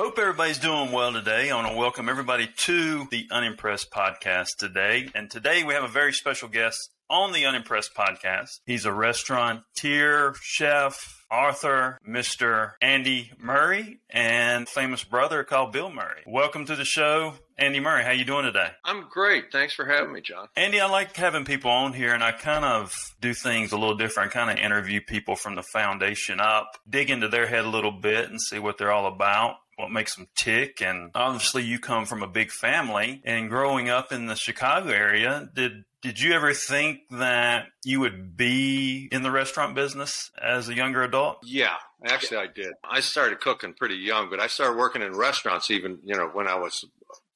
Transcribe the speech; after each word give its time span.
Hope 0.00 0.18
everybody's 0.18 0.58
doing 0.58 0.92
well 0.92 1.12
today. 1.12 1.50
I 1.50 1.56
want 1.56 1.72
to 1.72 1.76
welcome 1.76 2.08
everybody 2.08 2.48
to 2.56 3.06
the 3.10 3.28
Unimpressed 3.30 3.90
podcast 3.90 4.56
today. 4.58 5.10
And 5.14 5.30
today 5.30 5.62
we 5.62 5.74
have 5.74 5.84
a 5.84 5.88
very 5.88 6.14
special 6.14 6.48
guest 6.48 6.78
on 7.10 7.32
the 7.32 7.44
Unimpressed 7.44 7.94
podcast. 7.94 8.60
He's 8.64 8.86
a 8.86 8.94
restaurateur, 8.94 10.32
chef, 10.40 11.26
author, 11.30 11.98
Mr. 12.08 12.72
Andy 12.80 13.30
Murray, 13.38 14.00
and 14.08 14.66
famous 14.66 15.04
brother 15.04 15.44
called 15.44 15.72
Bill 15.72 15.92
Murray. 15.92 16.22
Welcome 16.26 16.64
to 16.64 16.76
the 16.76 16.86
show, 16.86 17.34
Andy 17.58 17.78
Murray. 17.78 18.02
How 18.02 18.12
you 18.12 18.24
doing 18.24 18.44
today? 18.44 18.68
I'm 18.86 19.06
great. 19.10 19.52
Thanks 19.52 19.74
for 19.74 19.84
having 19.84 20.14
me, 20.14 20.22
John. 20.22 20.48
Andy, 20.56 20.80
I 20.80 20.88
like 20.88 21.14
having 21.14 21.44
people 21.44 21.70
on 21.70 21.92
here, 21.92 22.14
and 22.14 22.24
I 22.24 22.32
kind 22.32 22.64
of 22.64 22.96
do 23.20 23.34
things 23.34 23.72
a 23.72 23.76
little 23.76 23.98
different. 23.98 24.30
I 24.30 24.32
kind 24.32 24.58
of 24.58 24.64
interview 24.64 25.02
people 25.02 25.36
from 25.36 25.56
the 25.56 25.62
foundation 25.62 26.40
up, 26.40 26.78
dig 26.88 27.10
into 27.10 27.28
their 27.28 27.46
head 27.46 27.66
a 27.66 27.68
little 27.68 27.92
bit, 27.92 28.30
and 28.30 28.40
see 28.40 28.58
what 28.58 28.78
they're 28.78 28.92
all 28.92 29.06
about 29.06 29.56
what 29.80 29.90
makes 29.90 30.14
them 30.14 30.28
tick. 30.36 30.80
And 30.82 31.10
obviously, 31.14 31.64
you 31.64 31.78
come 31.78 32.06
from 32.06 32.22
a 32.22 32.28
big 32.28 32.50
family, 32.50 33.22
and 33.24 33.50
growing 33.50 33.88
up 33.88 34.12
in 34.12 34.26
the 34.26 34.36
Chicago 34.36 34.90
area, 34.90 35.48
did 35.54 35.84
did 36.02 36.18
you 36.18 36.32
ever 36.32 36.54
think 36.54 37.00
that 37.10 37.66
you 37.84 38.00
would 38.00 38.36
be 38.36 39.08
in 39.12 39.22
the 39.22 39.30
restaurant 39.30 39.74
business 39.74 40.30
as 40.40 40.68
a 40.68 40.74
younger 40.74 41.02
adult? 41.02 41.38
Yeah, 41.44 41.74
actually, 42.06 42.38
I 42.38 42.46
did. 42.46 42.72
I 42.82 43.00
started 43.00 43.40
cooking 43.40 43.74
pretty 43.74 43.96
young, 43.96 44.30
but 44.30 44.40
I 44.40 44.46
started 44.46 44.78
working 44.78 45.02
in 45.02 45.14
restaurants 45.14 45.70
even, 45.70 45.98
you 46.02 46.16
know, 46.16 46.30
when 46.32 46.46
I 46.46 46.54
was 46.54 46.86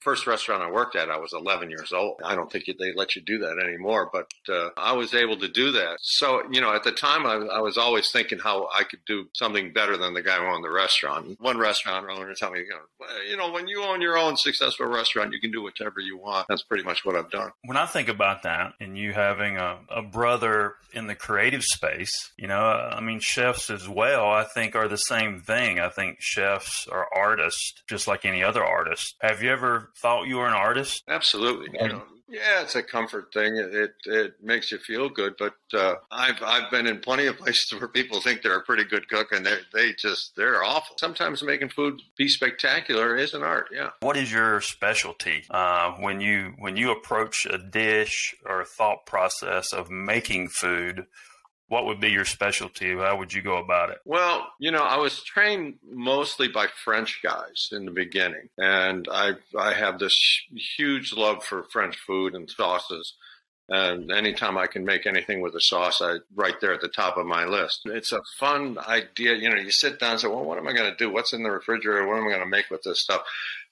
first 0.05 0.27
restaurant 0.27 0.63
I 0.63 0.71
worked 0.71 0.95
at, 0.95 1.11
I 1.11 1.17
was 1.17 1.33
11 1.33 1.71
years 1.71 1.93
old. 1.93 2.21
I 2.23 2.35
don't 2.35 2.53
think 2.53 2.67
they 2.67 2.93
let 2.95 3.17
you 3.17 3.23
do 3.23 3.39
that 3.39 3.59
anymore, 3.59 4.11
but 4.13 4.29
uh, 4.49 4.69
I 4.77 4.93
was 4.93 5.15
able 5.15 5.39
to 5.39 5.49
do 5.49 5.73
that. 5.73 5.97
So, 6.03 6.43
you 6.53 6.61
know, 6.61 6.75
at 6.75 6.85
the 6.85 6.93
time, 6.93 7.27
I, 7.27 7.35
I, 7.35 7.61
was 7.61 7.79
always 7.79 8.11
thinking 8.13 8.39
how 8.39 8.69
I 8.73 8.85
could 8.85 9.01
do 9.07 9.27
something 9.35 9.73
better 9.73 9.97
than 9.97 10.13
the 10.13 10.23
guy 10.23 10.37
who 10.37 10.47
owned 10.47 10.63
the 10.63 10.71
restaurant. 10.71 11.41
One 11.41 11.57
restaurant 11.57 12.07
owner 12.11 12.35
told 12.35 12.53
me, 12.53 12.61
you 12.61 12.69
know, 12.69 13.07
you 13.29 13.37
know, 13.37 13.51
when 13.51 13.67
you 13.67 13.83
own 13.83 14.03
your 14.03 14.19
own 14.19 14.37
successful 14.37 14.87
restaurant, 14.87 15.33
you 15.33 15.41
can 15.41 15.51
do 15.51 15.63
whatever 15.63 16.01
you 16.01 16.19
want. 16.19 16.47
That's 16.49 16.63
pretty 16.63 16.85
much 16.85 17.05
what 17.05 17.17
I've 17.17 17.31
done. 17.31 17.53
When 17.65 17.79
I 17.79 17.87
think 17.87 18.09
about 18.09 18.43
that, 18.43 18.75
and 18.81 18.99
you 18.99 19.13
having 19.13 19.57
a, 19.57 19.79
a 19.89 20.03
brother 20.03 20.75
in 20.93 21.07
the 21.07 21.15
creative 21.15 21.65
space, 21.65 22.33
you 22.37 22.47
know, 22.47 22.61
I 22.61 23.01
mean, 23.01 23.21
chefs 23.21 23.71
as 23.71 23.89
well, 23.89 24.29
I 24.29 24.45
think 24.45 24.77
are 24.77 24.89
the 24.89 24.97
same 24.97 25.41
thing. 25.41 25.81
I 25.81 25.89
think 25.89 26.19
chefs 26.21 26.87
are 26.89 27.09
artists, 27.15 27.83
just 27.89 28.07
like 28.07 28.25
any 28.25 28.43
other 28.43 28.65
artist. 28.65 29.15
Have 29.21 29.43
you 29.43 29.51
ever 29.51 29.91
thought 29.97 30.27
you 30.27 30.37
were 30.37 30.47
an 30.47 30.55
artist? 30.55 31.03
Absolutely. 31.09 31.69
You 31.81 31.89
know, 31.89 32.03
yeah, 32.35 32.63
it's 32.63 32.75
a 32.75 32.83
comfort 32.83 33.33
thing. 33.33 33.57
It 33.57 33.75
it, 33.75 33.95
it 34.07 34.35
makes 34.43 34.73
you 34.73 34.79
feel 34.79 35.09
good. 35.09 35.35
But 35.39 35.55
uh, 35.73 35.97
I've 36.11 36.43
I've 36.43 36.71
been 36.71 36.87
in 36.87 37.01
plenty 37.01 37.27
of 37.27 37.37
places 37.39 37.73
where 37.79 37.89
people 37.89 38.21
think 38.21 38.43
they're 38.43 38.59
a 38.59 38.63
pretty 38.63 38.85
good 38.85 39.09
cook 39.09 39.33
and 39.33 39.45
they 39.45 39.59
they 39.73 39.93
just 39.93 40.35
they're 40.37 40.65
awful. 40.65 40.97
Sometimes 40.99 41.43
making 41.43 41.69
food 41.69 42.01
be 42.17 42.29
spectacular 42.29 43.17
is 43.17 43.35
an 43.35 43.43
art. 43.43 43.69
Yeah. 43.73 43.91
What 44.01 44.17
is 44.17 44.33
your 44.33 44.61
specialty 44.61 45.45
uh, 45.51 45.93
when 45.93 46.21
you 46.21 46.55
when 46.59 46.77
you 46.77 46.91
approach 46.91 47.47
a 47.47 47.59
dish 47.59 48.35
or 48.45 48.63
a 48.63 48.67
thought 48.67 49.07
process 49.07 49.73
of 49.73 49.91
making 49.91 50.49
food? 50.49 51.07
What 51.75 51.87
would 51.87 51.99
be 51.99 52.13
your 52.13 52.25
specialty? 52.25 52.95
How 52.97 53.17
would 53.17 53.33
you 53.33 53.43
go 53.43 53.57
about 53.57 53.91
it? 53.91 53.99
Well, 54.05 54.47
you 54.61 54.71
know, 54.71 54.85
I 54.85 54.97
was 54.97 55.25
trained 55.25 55.75
mostly 55.91 56.47
by 56.47 56.69
French 56.69 57.19
guys 57.21 57.71
in 57.73 57.85
the 57.85 57.91
beginning, 57.91 58.49
and 58.57 59.09
I 59.11 59.33
I 59.59 59.73
have 59.73 59.99
this 59.99 60.17
huge 60.55 61.13
love 61.13 61.43
for 61.43 61.65
French 61.65 61.97
food 61.97 62.37
and 62.37 62.49
sauces. 62.49 63.15
And 63.69 64.13
anytime 64.13 64.59
I 64.59 64.67
can 64.67 64.85
make 64.85 65.07
anything 65.07 65.41
with 65.41 65.55
a 65.55 65.61
sauce, 65.61 66.03
I 66.03 66.19
right 66.35 66.61
there 66.61 66.75
at 66.75 66.83
the 66.83 66.89
top 66.89 67.17
of 67.17 67.27
my 67.27 67.47
list. 67.47 67.83
It's 67.87 68.13
a 68.13 68.21
fun 68.39 68.77
idea. 68.79 69.35
You 69.35 69.49
know, 69.49 69.57
you 69.57 69.71
sit 69.71 69.99
down 69.99 70.13
and 70.13 70.21
say, 70.21 70.29
well, 70.29 70.45
what 70.45 70.59
am 70.59 70.69
I 70.69 70.75
going 70.75 70.91
to 70.91 70.97
do? 70.97 71.11
What's 71.11 71.33
in 71.33 71.43
the 71.43 71.51
refrigerator? 71.51 72.07
What 72.07 72.19
am 72.19 72.27
I 72.27 72.31
going 72.31 72.41
to 72.41 72.47
make 72.47 72.71
with 72.71 72.83
this 72.83 73.01
stuff? 73.01 73.23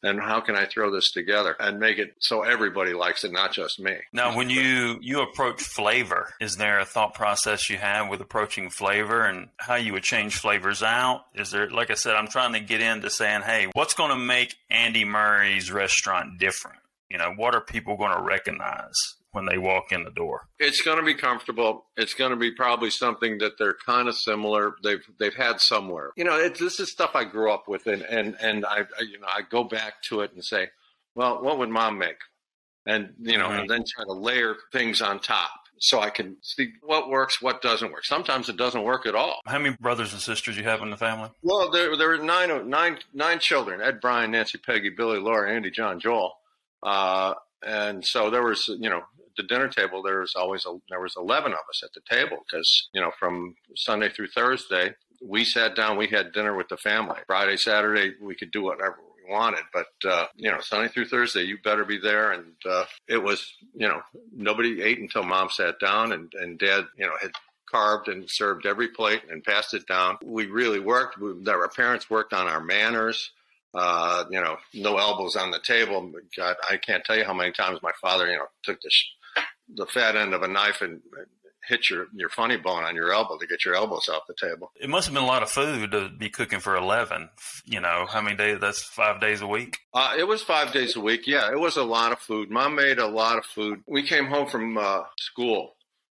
And 0.03 0.19
how 0.19 0.41
can 0.41 0.56
I 0.56 0.64
throw 0.64 0.91
this 0.91 1.12
together 1.12 1.54
and 1.60 1.78
make 1.78 1.98
it 1.98 2.14
so 2.19 2.42
everybody 2.42 2.92
likes 2.92 3.22
it, 3.22 3.32
not 3.32 3.53
just 3.53 3.78
me? 3.78 3.97
Now, 4.12 4.36
when 4.36 4.50
you, 4.50 4.98
you 5.00 5.20
approach 5.20 5.62
flavor, 5.62 6.32
is 6.41 6.56
there 6.56 6.80
a 6.80 6.84
thought 6.84 7.14
process 7.14 7.70
you 7.70 7.76
have 7.76 8.09
with 8.09 8.20
approaching 8.20 8.70
flavor 8.70 9.24
and 9.24 9.50
how 9.59 9.76
you 9.76 9.92
would 9.92 10.03
change 10.03 10.36
flavors 10.36 10.82
out? 10.82 11.26
Is 11.34 11.50
there, 11.53 11.70
like 11.70 11.91
I 11.91 11.94
said, 11.94 12.16
I'm 12.16 12.26
trying 12.26 12.54
to 12.54 12.60
get 12.60 12.80
into 12.80 13.10
saying, 13.10 13.42
hey, 13.42 13.69
what's 13.74 13.94
going 13.94 14.10
to 14.10 14.16
make 14.16 14.56
Andy 14.70 15.04
Murray's 15.04 15.70
restaurant 15.70 16.38
different? 16.38 16.78
You 17.09 17.19
know, 17.19 17.34
what 17.36 17.54
are 17.54 17.60
people 17.60 17.97
going 17.97 18.16
to 18.16 18.22
recognize? 18.22 18.97
When 19.32 19.47
they 19.47 19.59
walk 19.59 19.93
in 19.93 20.04
the 20.04 20.10
door? 20.10 20.48
It's 20.59 20.81
going 20.81 20.98
to 20.98 21.04
be 21.04 21.15
comfortable. 21.15 21.87
It's 21.97 22.15
going 22.15 22.31
to 22.31 22.37
be 22.37 22.53
probably 22.53 22.91
something 22.91 23.38
that 23.38 23.59
they're 23.59 23.76
kind 23.84 24.09
of 24.09 24.15
similar. 24.15 24.76
They've 24.82 25.04
they've 25.19 25.34
had 25.34 25.60
somewhere. 25.60 26.12
You 26.16 26.25
know, 26.25 26.38
it, 26.38 26.59
this 26.59 26.78
is 26.81 26.91
stuff 26.91 27.12
I 27.15 27.25
grew 27.25 27.53
up 27.53 27.69
with, 27.69 27.87
and 27.87 28.03
and 28.03 28.37
and 28.41 28.65
I, 28.65 28.81
I, 28.98 29.03
you 29.03 29.19
know 29.19 29.26
I 29.28 29.41
go 29.42 29.65
back 29.65 30.03
to 30.04 30.21
it 30.21 30.32
and 30.32 30.44
say, 30.44 30.69
well, 31.15 31.42
what 31.42 31.59
would 31.59 31.71
mom 31.71 31.98
make? 31.98 32.19
And 32.87 33.15
you 33.21 33.38
know, 33.38 33.50
and 33.50 33.69
then 33.69 33.84
try 33.87 34.04
to 34.04 34.12
layer 34.12 34.56
things 34.72 35.00
on 35.00 35.21
top 35.21 35.50
so 35.78 36.00
I 36.00 36.10
can 36.10 36.37
see 36.42 36.72
what 36.82 37.10
works, 37.10 37.42
what 37.42 37.60
doesn't 37.60 37.91
work. 37.91 38.04
Sometimes 38.04 38.48
it 38.48 38.56
doesn't 38.56 38.84
work 38.84 39.04
at 39.04 39.16
all. 39.16 39.41
How 39.47 39.59
many 39.59 39.76
brothers 39.81 40.12
and 40.12 40.22
sisters 40.22 40.56
you 40.56 40.62
have 40.65 40.81
in 40.81 40.91
the 40.91 40.97
family? 40.97 41.31
Well, 41.42 41.71
there 41.71 41.97
there 41.97 42.09
were 42.09 42.19
nine 42.19 42.69
nine 42.69 42.98
nine 43.12 43.38
children: 43.38 43.81
Ed, 43.81 44.00
Brian, 44.00 44.31
Nancy, 44.31 44.59
Peggy, 44.59 44.91
Billy, 44.91 45.19
Laura, 45.19 45.53
Andy, 45.53 45.71
John, 45.71 46.00
Joel. 46.00 46.34
Uh, 46.82 47.34
and 47.65 48.04
so 48.04 48.31
there 48.31 48.42
was, 48.42 48.69
you 48.69 48.91
know, 48.91 49.03
the 49.37 49.43
dinner 49.44 49.69
table, 49.69 50.03
there 50.03 50.20
was 50.20 50.34
always 50.34 50.65
a, 50.66 50.76
there 50.88 51.00
was 51.00 51.15
eleven 51.16 51.53
of 51.53 51.59
us 51.69 51.82
at 51.82 51.93
the 51.94 52.00
table 52.09 52.38
because 52.44 52.88
you 52.93 53.00
know 53.00 53.10
from 53.19 53.54
Sunday 53.75 54.09
through 54.09 54.28
Thursday 54.28 54.94
we 55.25 55.44
sat 55.44 55.76
down, 55.76 55.97
we 55.97 56.09
had 56.09 56.32
dinner 56.32 56.56
with 56.56 56.69
the 56.69 56.76
family. 56.76 57.19
Friday, 57.26 57.56
Saturday 57.56 58.15
we 58.21 58.34
could 58.34 58.50
do 58.50 58.62
whatever 58.62 58.98
we 59.16 59.32
wanted, 59.32 59.62
but 59.72 60.10
uh, 60.10 60.26
you 60.37 60.50
know 60.50 60.60
Sunday 60.60 60.88
through 60.88 61.06
Thursday 61.06 61.42
you 61.42 61.59
better 61.62 61.84
be 61.84 61.98
there. 61.98 62.32
And 62.32 62.54
uh, 62.69 62.84
it 63.09 63.22
was 63.22 63.54
you 63.75 63.88
know 63.88 64.00
nobody 64.34 64.82
ate 64.82 64.98
until 64.98 65.22
mom 65.22 65.48
sat 65.50 65.78
down 65.81 66.12
and 66.12 66.32
and 66.41 66.59
dad 66.59 66.87
you 66.97 67.06
know 67.06 67.15
had 67.21 67.32
carved 67.71 68.09
and 68.09 68.28
served 68.28 68.66
every 68.66 68.88
plate 68.88 69.22
and 69.31 69.42
passed 69.42 69.75
it 69.75 69.87
down. 69.87 70.19
We 70.22 70.47
really 70.47 70.81
worked. 70.81 71.19
We, 71.19 71.32
our 71.48 71.69
parents 71.69 72.10
worked 72.10 72.32
on 72.32 72.47
our 72.47 72.60
manners. 72.60 73.31
Uh, 73.75 74.25
you 74.31 74.38
know, 74.38 74.59
no 74.75 74.98
elbows 74.98 75.34
on 75.34 75.50
the 75.50 75.59
table. 75.59 76.12
God, 76.37 76.56
I 76.69 76.76
can't 76.76 77.03
tell 77.04 77.16
you 77.16 77.25
how 77.25 77.32
many 77.32 77.53
times 77.53 77.78
my 77.82 77.92
father, 78.03 78.26
you 78.26 78.37
know, 78.37 78.44
took 78.62 78.78
the 78.82 78.91
the 79.74 79.86
fat 79.86 80.16
end 80.16 80.34
of 80.34 80.42
a 80.42 80.48
knife 80.48 80.80
and 80.80 81.00
hit 81.68 81.88
your, 81.90 82.06
your 82.14 82.28
funny 82.28 82.56
bone 82.56 82.84
on 82.84 82.94
your 82.94 83.12
elbow 83.12 83.38
to 83.38 83.46
get 83.46 83.64
your 83.64 83.74
elbows 83.74 84.08
off 84.08 84.22
the 84.26 84.34
table. 84.34 84.72
It 84.80 84.88
must 84.88 85.06
have 85.06 85.14
been 85.14 85.22
a 85.22 85.26
lot 85.26 85.42
of 85.42 85.50
food 85.50 85.92
to 85.92 86.08
be 86.08 86.28
cooking 86.28 86.60
for 86.60 86.76
11. 86.76 87.28
You 87.64 87.80
know, 87.80 88.06
how 88.08 88.20
many 88.20 88.36
days? 88.36 88.58
That's 88.60 88.82
five 88.82 89.20
days 89.20 89.40
a 89.40 89.46
week? 89.46 89.78
Uh, 89.94 90.14
it 90.18 90.26
was 90.26 90.42
five 90.42 90.72
days 90.72 90.96
a 90.96 91.00
week. 91.00 91.26
Yeah, 91.26 91.50
it 91.50 91.58
was 91.58 91.76
a 91.76 91.84
lot 91.84 92.12
of 92.12 92.18
food. 92.18 92.50
Mom 92.50 92.74
made 92.74 92.98
a 92.98 93.06
lot 93.06 93.38
of 93.38 93.44
food. 93.44 93.80
We 93.86 94.02
came 94.02 94.26
home 94.26 94.48
from 94.48 94.76
uh, 94.76 95.02
school 95.18 95.74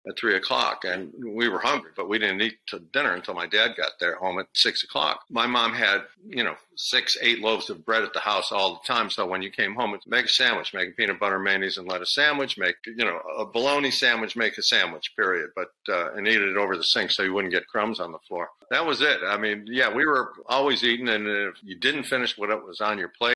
at 0.07 0.17
three 0.17 0.35
o'clock 0.35 0.83
and 0.85 1.11
we 1.23 1.49
were 1.49 1.59
hungry, 1.59 1.91
but 1.95 2.09
we 2.09 2.19
didn't 2.19 2.41
eat 2.41 2.57
to 2.67 2.79
dinner 2.79 3.13
until 3.13 3.33
my 3.33 3.47
dad 3.47 3.75
got 3.75 3.91
there 3.99 4.15
home 4.15 4.39
at 4.39 4.47
six 4.53 4.83
o'clock. 4.83 5.21
My 5.29 5.47
mom 5.47 5.73
had, 5.73 6.01
you 6.27 6.43
know, 6.43 6.55
six, 6.75 7.17
eight 7.21 7.39
loaves 7.39 7.69
of 7.69 7.85
bread 7.85 8.03
at 8.03 8.13
the 8.13 8.19
house 8.19 8.51
all 8.51 8.73
the 8.73 8.93
time. 8.93 9.09
So 9.09 9.25
when 9.25 9.41
you 9.41 9.49
came 9.49 9.75
home, 9.75 9.93
it's 9.93 10.07
make 10.07 10.25
a 10.25 10.29
sandwich, 10.29 10.73
make 10.73 10.89
a 10.89 10.91
peanut 10.93 11.19
butter, 11.19 11.39
mayonnaise, 11.39 11.77
and 11.77 11.87
lettuce 11.87 12.13
sandwich, 12.13 12.57
make, 12.57 12.75
you 12.85 13.05
know, 13.05 13.19
a 13.37 13.45
bologna 13.45 13.91
sandwich, 13.91 14.35
make 14.35 14.57
a 14.57 14.63
sandwich, 14.63 15.13
period. 15.15 15.49
But, 15.55 15.71
uh, 15.89 16.13
and 16.13 16.27
eat 16.27 16.41
it 16.41 16.57
over 16.57 16.77
the 16.77 16.83
sink 16.83 17.11
so 17.11 17.23
you 17.23 17.33
wouldn't 17.33 17.53
get 17.53 17.67
crumbs 17.67 17.99
on 17.99 18.11
the 18.11 18.19
floor. 18.19 18.49
That 18.71 18.85
was 18.85 19.01
it. 19.01 19.19
I 19.25 19.37
mean, 19.37 19.65
yeah, 19.67 19.93
we 19.93 20.05
were 20.05 20.33
always 20.47 20.83
eating. 20.83 21.09
And 21.09 21.27
if 21.27 21.55
you 21.63 21.75
didn't 21.75 22.03
finish 22.03 22.37
what 22.37 22.49
was 22.65 22.81
on 22.81 22.97
your 22.97 23.09
plate, 23.09 23.35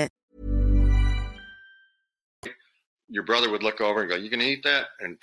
Your 3.11 3.23
brother 3.23 3.51
would 3.51 3.61
look 3.61 3.81
over 3.81 4.01
and 4.01 4.09
go, 4.09 4.15
"You 4.15 4.29
can 4.29 4.41
eat 4.41 4.63
that," 4.63 4.87
and 5.01 5.17